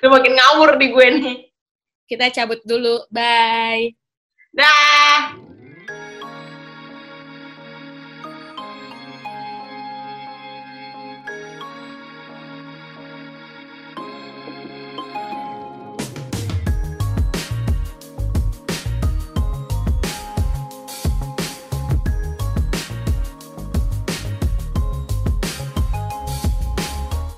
udah 0.01 0.09
makin 0.09 0.33
ngawur 0.35 0.75
di 0.75 0.87
gue 0.89 1.07
nih. 1.17 1.37
kita 2.05 2.27
cabut 2.27 2.59
dulu 2.67 3.07
bye 3.07 3.95
Dah. 4.51 5.31